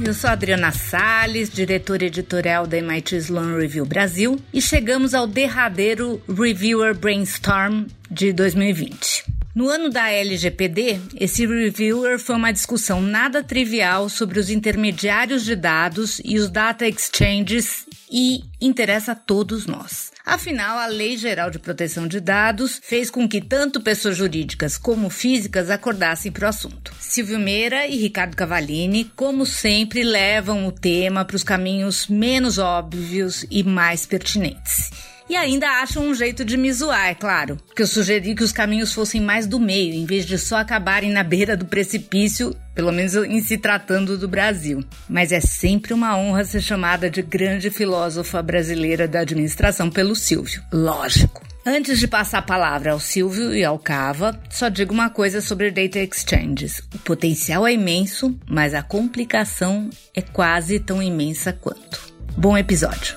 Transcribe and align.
eu 0.00 0.14
sou 0.14 0.30
Adriana 0.30 0.70
Salles, 0.70 1.50
diretora 1.50 2.04
editorial 2.04 2.66
da 2.66 2.78
MIT 2.78 3.16
Sloan 3.16 3.56
Review 3.56 3.84
Brasil, 3.84 4.38
e 4.52 4.62
chegamos 4.62 5.12
ao 5.12 5.26
derradeiro 5.26 6.22
Reviewer 6.28 6.94
Brainstorm 6.94 7.86
de 8.08 8.32
2020. 8.32 9.24
No 9.54 9.68
ano 9.68 9.90
da 9.90 10.08
LGPD, 10.08 11.00
esse 11.18 11.44
reviewer 11.44 12.18
foi 12.18 12.36
uma 12.36 12.52
discussão 12.52 13.00
nada 13.02 13.42
trivial 13.42 14.08
sobre 14.08 14.38
os 14.38 14.50
intermediários 14.50 15.44
de 15.44 15.56
dados 15.56 16.20
e 16.24 16.38
os 16.38 16.48
data 16.48 16.86
exchanges 16.86 17.84
e 18.10 18.44
interessa 18.60 19.12
a 19.12 19.16
todos 19.16 19.66
nós. 19.66 20.12
Afinal, 20.28 20.76
a 20.76 20.84
Lei 20.84 21.16
Geral 21.16 21.50
de 21.50 21.58
Proteção 21.58 22.06
de 22.06 22.20
Dados 22.20 22.78
fez 22.82 23.10
com 23.10 23.26
que 23.26 23.40
tanto 23.40 23.80
pessoas 23.80 24.14
jurídicas 24.14 24.76
como 24.76 25.08
físicas 25.08 25.70
acordassem 25.70 26.30
para 26.30 26.44
o 26.44 26.48
assunto. 26.50 26.92
Silvio 27.00 27.38
Meira 27.38 27.86
e 27.86 27.96
Ricardo 27.96 28.36
Cavallini, 28.36 29.10
como 29.16 29.46
sempre, 29.46 30.04
levam 30.04 30.66
o 30.66 30.70
tema 30.70 31.24
para 31.24 31.34
os 31.34 31.42
caminhos 31.42 32.08
menos 32.08 32.58
óbvios 32.58 33.46
e 33.50 33.62
mais 33.62 34.04
pertinentes. 34.04 34.90
E 35.28 35.36
ainda 35.36 35.68
acham 35.82 36.08
um 36.08 36.14
jeito 36.14 36.44
de 36.44 36.56
me 36.56 36.72
zoar, 36.72 37.08
é 37.08 37.14
claro. 37.14 37.58
Que 37.76 37.82
eu 37.82 37.86
sugeri 37.86 38.34
que 38.34 38.42
os 38.42 38.52
caminhos 38.52 38.92
fossem 38.92 39.20
mais 39.20 39.46
do 39.46 39.60
meio, 39.60 39.92
em 39.92 40.06
vez 40.06 40.24
de 40.24 40.38
só 40.38 40.56
acabarem 40.56 41.10
na 41.10 41.22
beira 41.22 41.56
do 41.56 41.66
precipício, 41.66 42.56
pelo 42.74 42.90
menos 42.90 43.14
em 43.14 43.40
se 43.42 43.58
tratando 43.58 44.16
do 44.16 44.26
Brasil. 44.26 44.82
Mas 45.08 45.30
é 45.30 45.40
sempre 45.40 45.92
uma 45.92 46.16
honra 46.16 46.44
ser 46.44 46.62
chamada 46.62 47.10
de 47.10 47.20
grande 47.20 47.70
filósofa 47.70 48.42
brasileira 48.42 49.06
da 49.06 49.20
administração 49.20 49.90
pelo 49.90 50.16
Silvio. 50.16 50.62
Lógico. 50.72 51.46
Antes 51.66 51.98
de 51.98 52.08
passar 52.08 52.38
a 52.38 52.42
palavra 52.42 52.92
ao 52.92 53.00
Silvio 53.00 53.54
e 53.54 53.62
ao 53.62 53.78
Cava, 53.78 54.40
só 54.48 54.70
digo 54.70 54.94
uma 54.94 55.10
coisa 55.10 55.42
sobre 55.42 55.70
data 55.70 55.98
exchanges. 55.98 56.78
O 56.94 56.98
potencial 57.00 57.66
é 57.66 57.74
imenso, 57.74 58.34
mas 58.48 58.72
a 58.72 58.82
complicação 58.82 59.90
é 60.14 60.22
quase 60.22 60.80
tão 60.80 61.02
imensa 61.02 61.52
quanto. 61.52 62.14
Bom 62.34 62.56
episódio. 62.56 63.14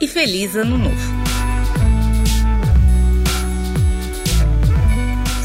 E 0.00 0.08
feliz 0.08 0.56
ano 0.56 0.76
novo! 0.76 1.41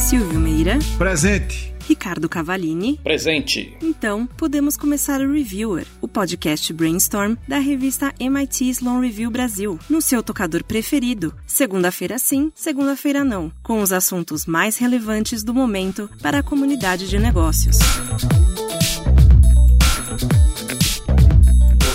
Silvio 0.08 0.40
Meira. 0.40 0.80
Presente. 0.98 1.76
Ricardo 1.86 2.30
Cavallini. 2.30 2.98
Presente. 3.04 3.76
Então, 3.82 4.26
podemos 4.26 4.78
começar 4.78 5.20
o 5.20 5.34
Reviewer, 5.34 5.86
o 6.00 6.08
podcast 6.08 6.72
Brainstorm 6.72 7.36
da 7.46 7.60
revista 7.60 8.14
MIT 8.18 8.70
Sloan 8.70 9.02
Review 9.02 9.30
Brasil, 9.30 9.78
no 9.90 10.02
seu 10.02 10.24
tocador 10.24 10.64
preferido. 10.64 11.36
Segunda-feira 11.46 12.18
sim, 12.18 12.54
segunda-feira 12.56 13.26
não, 13.26 13.52
com 13.62 13.82
os 13.82 13.92
assuntos 13.92 14.46
mais 14.46 14.78
relevantes 14.78 15.44
do 15.44 15.54
momento 15.54 16.10
para 16.22 16.40
a 16.40 16.44
comunidade 16.44 17.10
de 17.10 17.20
negócios. 17.20 17.78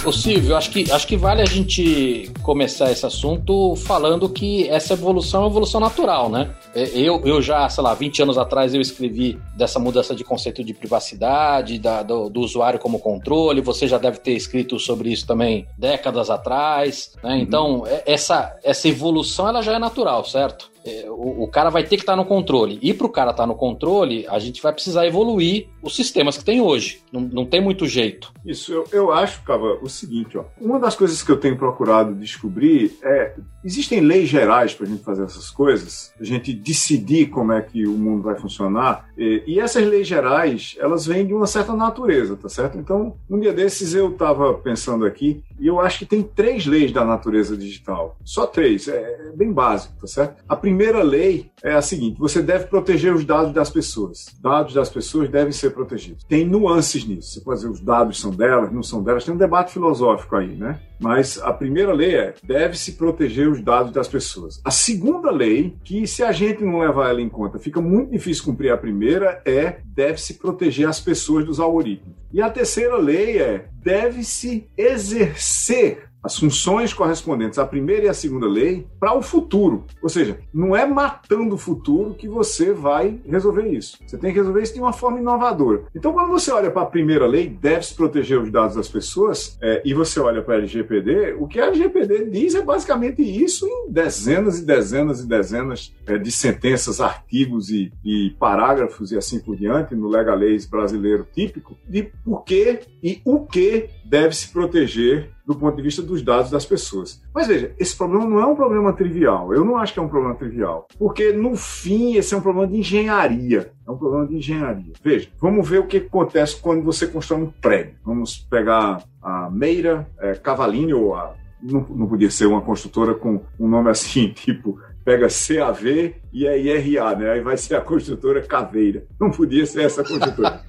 Ô 0.04 0.10
Silvio, 0.10 0.56
acho 0.56 0.68
que, 0.70 0.90
acho 0.90 1.06
que 1.06 1.16
vale 1.16 1.42
a 1.42 1.44
gente 1.46 2.28
começar 2.42 2.90
esse 2.90 3.06
assunto 3.06 3.76
falando 3.76 4.28
que 4.28 4.68
essa 4.68 4.94
evolução 4.94 5.42
é 5.42 5.44
uma 5.44 5.50
evolução 5.50 5.80
natural, 5.80 6.28
né? 6.28 6.50
É, 6.74 6.88
eu, 6.98 7.22
eu 7.24 7.40
já, 7.40 7.68
sei 7.68 7.84
lá, 7.84 7.94
20 7.94 8.22
anos 8.22 8.36
atrás 8.36 8.74
eu 8.74 8.80
escrevi 8.80 9.38
dessa 9.56 9.78
mudança 9.78 10.12
de 10.12 10.24
conceito 10.24 10.64
de 10.64 10.74
privacidade, 10.74 11.78
da, 11.78 12.02
do, 12.02 12.28
do, 12.28 12.40
usuário 12.40 12.80
como 12.80 12.98
controle, 12.98 13.60
você 13.60 13.86
já 13.86 13.96
deve 13.96 14.18
ter 14.18 14.32
escrito 14.32 14.76
sobre 14.80 15.12
isso 15.12 15.24
também 15.24 15.68
décadas 15.78 16.30
atrás, 16.30 17.12
né? 17.22 17.38
Então, 17.38 17.84
é, 17.86 18.02
essa, 18.04 18.58
essa 18.64 18.88
evolução 18.88 19.48
ela 19.48 19.62
já 19.62 19.74
é 19.74 19.78
natural, 19.78 20.24
certo? 20.24 20.71
É, 20.84 21.08
o, 21.08 21.44
o, 21.44 21.48
cara 21.48 21.70
vai 21.70 21.82
ter 21.84 21.96
que 21.96 22.02
estar 22.02 22.12
tá 22.12 22.16
no 22.16 22.24
controle. 22.24 22.78
E 22.82 22.92
para 22.92 23.06
o 23.06 23.10
cara 23.10 23.30
estar 23.30 23.44
tá 23.44 23.46
no 23.46 23.54
controle, 23.54 24.26
a 24.28 24.38
gente 24.38 24.62
vai 24.62 24.72
precisar 24.72 25.06
evoluir 25.06 25.68
os 25.82 25.94
sistemas 25.94 26.36
que 26.36 26.44
tem 26.44 26.60
hoje. 26.60 27.00
Não, 27.12 27.20
não 27.20 27.46
tem 27.46 27.60
muito 27.60 27.86
jeito. 27.86 28.32
Isso, 28.44 28.72
eu, 28.72 28.86
eu 28.92 29.12
acho, 29.12 29.42
Cava, 29.42 29.78
o 29.80 29.88
seguinte: 29.88 30.36
ó, 30.36 30.44
uma 30.60 30.78
das 30.78 30.96
coisas 30.96 31.22
que 31.22 31.30
eu 31.30 31.38
tenho 31.38 31.56
procurado 31.56 32.14
descobrir 32.14 32.96
é. 33.02 33.34
Existem 33.64 34.00
leis 34.00 34.28
gerais 34.28 34.74
para 34.74 34.86
a 34.86 34.88
gente 34.88 35.04
fazer 35.04 35.22
essas 35.22 35.48
coisas, 35.48 36.12
a 36.20 36.24
gente 36.24 36.52
decidir 36.52 37.26
como 37.26 37.52
é 37.52 37.62
que 37.62 37.86
o 37.86 37.92
mundo 37.92 38.24
vai 38.24 38.34
funcionar, 38.34 39.08
e, 39.16 39.44
e 39.46 39.60
essas 39.60 39.86
leis 39.86 40.08
gerais, 40.08 40.74
elas 40.80 41.06
vêm 41.06 41.24
de 41.24 41.32
uma 41.32 41.46
certa 41.46 41.72
natureza, 41.72 42.36
tá 42.36 42.48
certo? 42.48 42.76
Então, 42.76 43.14
um 43.30 43.38
dia 43.38 43.52
desses 43.52 43.94
eu 43.94 44.10
estava 44.10 44.52
pensando 44.54 45.06
aqui, 45.06 45.44
e 45.62 45.68
eu 45.68 45.78
acho 45.78 46.00
que 46.00 46.06
tem 46.06 46.24
três 46.24 46.66
leis 46.66 46.90
da 46.90 47.04
natureza 47.04 47.56
digital. 47.56 48.16
Só 48.24 48.46
três, 48.46 48.88
é, 48.88 49.28
é 49.28 49.36
bem 49.36 49.52
básico, 49.52 49.94
tá 50.00 50.08
certo? 50.08 50.42
A 50.48 50.56
primeira 50.56 51.04
lei 51.04 51.52
é 51.62 51.72
a 51.72 51.80
seguinte: 51.80 52.18
você 52.18 52.42
deve 52.42 52.66
proteger 52.66 53.14
os 53.14 53.24
dados 53.24 53.52
das 53.52 53.70
pessoas. 53.70 54.26
Dados 54.40 54.74
das 54.74 54.90
pessoas 54.90 55.28
devem 55.28 55.52
ser 55.52 55.70
protegidos. 55.70 56.24
Tem 56.24 56.44
nuances 56.44 57.04
nisso. 57.04 57.30
Você 57.30 57.40
pode 57.40 57.60
dizer 57.60 57.70
os 57.70 57.80
dados 57.80 58.20
são 58.20 58.32
delas, 58.32 58.72
não 58.72 58.82
são 58.82 59.04
delas. 59.04 59.24
Tem 59.24 59.32
um 59.32 59.38
debate 59.38 59.72
filosófico 59.72 60.34
aí, 60.34 60.56
né? 60.56 60.80
Mas 60.98 61.40
a 61.40 61.52
primeira 61.52 61.92
lei 61.92 62.16
é: 62.16 62.34
deve-se 62.42 62.92
proteger 62.92 63.48
os 63.48 63.60
dados 63.62 63.92
das 63.92 64.08
pessoas. 64.08 64.60
A 64.64 64.70
segunda 64.70 65.30
lei, 65.30 65.76
que 65.84 66.08
se 66.08 66.24
a 66.24 66.32
gente 66.32 66.64
não 66.64 66.80
levar 66.80 67.10
ela 67.10 67.20
em 67.20 67.28
conta, 67.28 67.60
fica 67.60 67.80
muito 67.80 68.10
difícil 68.10 68.44
cumprir 68.44 68.72
a 68.72 68.76
primeira, 68.76 69.40
é: 69.44 69.78
deve-se 69.84 70.34
proteger 70.34 70.88
as 70.88 70.98
pessoas 70.98 71.44
dos 71.44 71.60
algoritmos. 71.60 72.16
E 72.32 72.40
a 72.40 72.48
terceira 72.48 72.96
lei 72.96 73.38
é: 73.38 73.68
deve-se 73.82 74.68
exercer 74.76 76.11
as 76.22 76.38
funções 76.38 76.94
correspondentes 76.94 77.58
à 77.58 77.66
primeira 77.66 78.06
e 78.06 78.08
à 78.08 78.14
segunda 78.14 78.46
lei 78.46 78.86
para 79.00 79.16
o 79.16 79.22
futuro. 79.22 79.84
Ou 80.02 80.08
seja, 80.08 80.38
não 80.52 80.76
é 80.76 80.86
matando 80.86 81.54
o 81.54 81.58
futuro 81.58 82.14
que 82.14 82.28
você 82.28 82.72
vai 82.72 83.20
resolver 83.26 83.66
isso. 83.66 83.98
Você 84.06 84.16
tem 84.16 84.32
que 84.32 84.38
resolver 84.38 84.62
isso 84.62 84.74
de 84.74 84.80
uma 84.80 84.92
forma 84.92 85.18
inovadora. 85.18 85.82
Então, 85.94 86.12
quando 86.12 86.30
você 86.30 86.52
olha 86.52 86.70
para 86.70 86.82
a 86.82 86.86
primeira 86.86 87.26
lei, 87.26 87.48
deve-se 87.48 87.94
proteger 87.94 88.40
os 88.40 88.50
dados 88.50 88.76
das 88.76 88.88
pessoas, 88.88 89.58
é, 89.60 89.82
e 89.84 89.92
você 89.94 90.20
olha 90.20 90.42
para 90.42 90.54
a 90.54 90.58
LGPD, 90.58 91.34
o 91.38 91.46
que 91.46 91.60
a 91.60 91.66
LGPD 91.66 92.30
diz 92.30 92.54
é 92.54 92.62
basicamente 92.62 93.22
isso 93.22 93.66
em 93.66 93.90
dezenas 93.90 94.58
e 94.58 94.64
dezenas 94.64 95.20
e 95.20 95.26
dezenas 95.26 95.94
é, 96.06 96.18
de 96.18 96.30
sentenças, 96.30 97.00
artigos 97.00 97.70
e, 97.70 97.92
e 98.04 98.34
parágrafos 98.38 99.12
e 99.12 99.16
assim 99.16 99.40
por 99.40 99.56
diante, 99.56 99.94
no 99.94 100.08
legalês 100.08 100.66
brasileiro 100.66 101.26
típico, 101.34 101.76
de 101.88 102.04
por 102.24 102.44
que 102.44 102.80
e 103.02 103.20
o 103.24 103.40
que 103.40 103.88
deve 104.04 104.34
se 104.34 104.48
proteger 104.48 105.30
do 105.46 105.54
ponto 105.54 105.76
de 105.76 105.82
vista 105.82 106.02
dos 106.02 106.22
dados 106.22 106.50
das 106.50 106.64
pessoas. 106.64 107.20
Mas 107.34 107.48
veja, 107.48 107.74
esse 107.78 107.96
problema 107.96 108.26
não 108.26 108.40
é 108.40 108.46
um 108.46 108.54
problema 108.54 108.92
trivial. 108.92 109.52
Eu 109.52 109.64
não 109.64 109.76
acho 109.76 109.92
que 109.92 109.98
é 109.98 110.02
um 110.02 110.08
problema 110.08 110.34
trivial. 110.34 110.86
Porque, 110.98 111.32
no 111.32 111.56
fim, 111.56 112.14
esse 112.16 112.32
é 112.32 112.36
um 112.36 112.40
problema 112.40 112.68
de 112.68 112.78
engenharia. 112.78 113.72
É 113.86 113.90
um 113.90 113.96
problema 113.96 114.26
de 114.26 114.36
engenharia. 114.36 114.92
Veja, 115.02 115.28
vamos 115.40 115.68
ver 115.68 115.80
o 115.80 115.86
que 115.86 115.96
acontece 115.96 116.60
quando 116.60 116.82
você 116.82 117.06
constrói 117.06 117.42
um 117.42 117.50
prédio. 117.50 117.94
Vamos 118.04 118.38
pegar 118.38 119.02
a 119.20 119.50
Meira 119.50 120.08
é, 120.18 120.34
Cavalini, 120.34 120.94
ou 120.94 121.14
a 121.14 121.34
não, 121.62 121.86
não, 121.88 122.06
podia 122.08 122.28
ser 122.28 122.46
uma 122.46 122.60
construtora 122.60 123.14
com 123.14 123.40
um 123.58 123.68
nome 123.68 123.88
assim, 123.88 124.30
tipo 124.34 124.80
pega 125.04 125.26
CAV 125.28 126.14
e 126.32 126.46
é 126.46 126.58
IRA, 126.58 127.16
né? 127.16 127.30
Aí 127.32 127.40
vai 127.40 127.56
ser 127.56 127.74
a 127.74 127.80
construtora 127.80 128.42
Caveira. 128.42 129.04
Não 129.20 129.30
podia 129.30 129.66
ser 129.66 129.82
essa 129.82 130.02
construtora. 130.02 130.62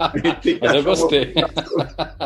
Mas 0.62 0.74
eu 0.74 0.84
gostei. 0.84 1.34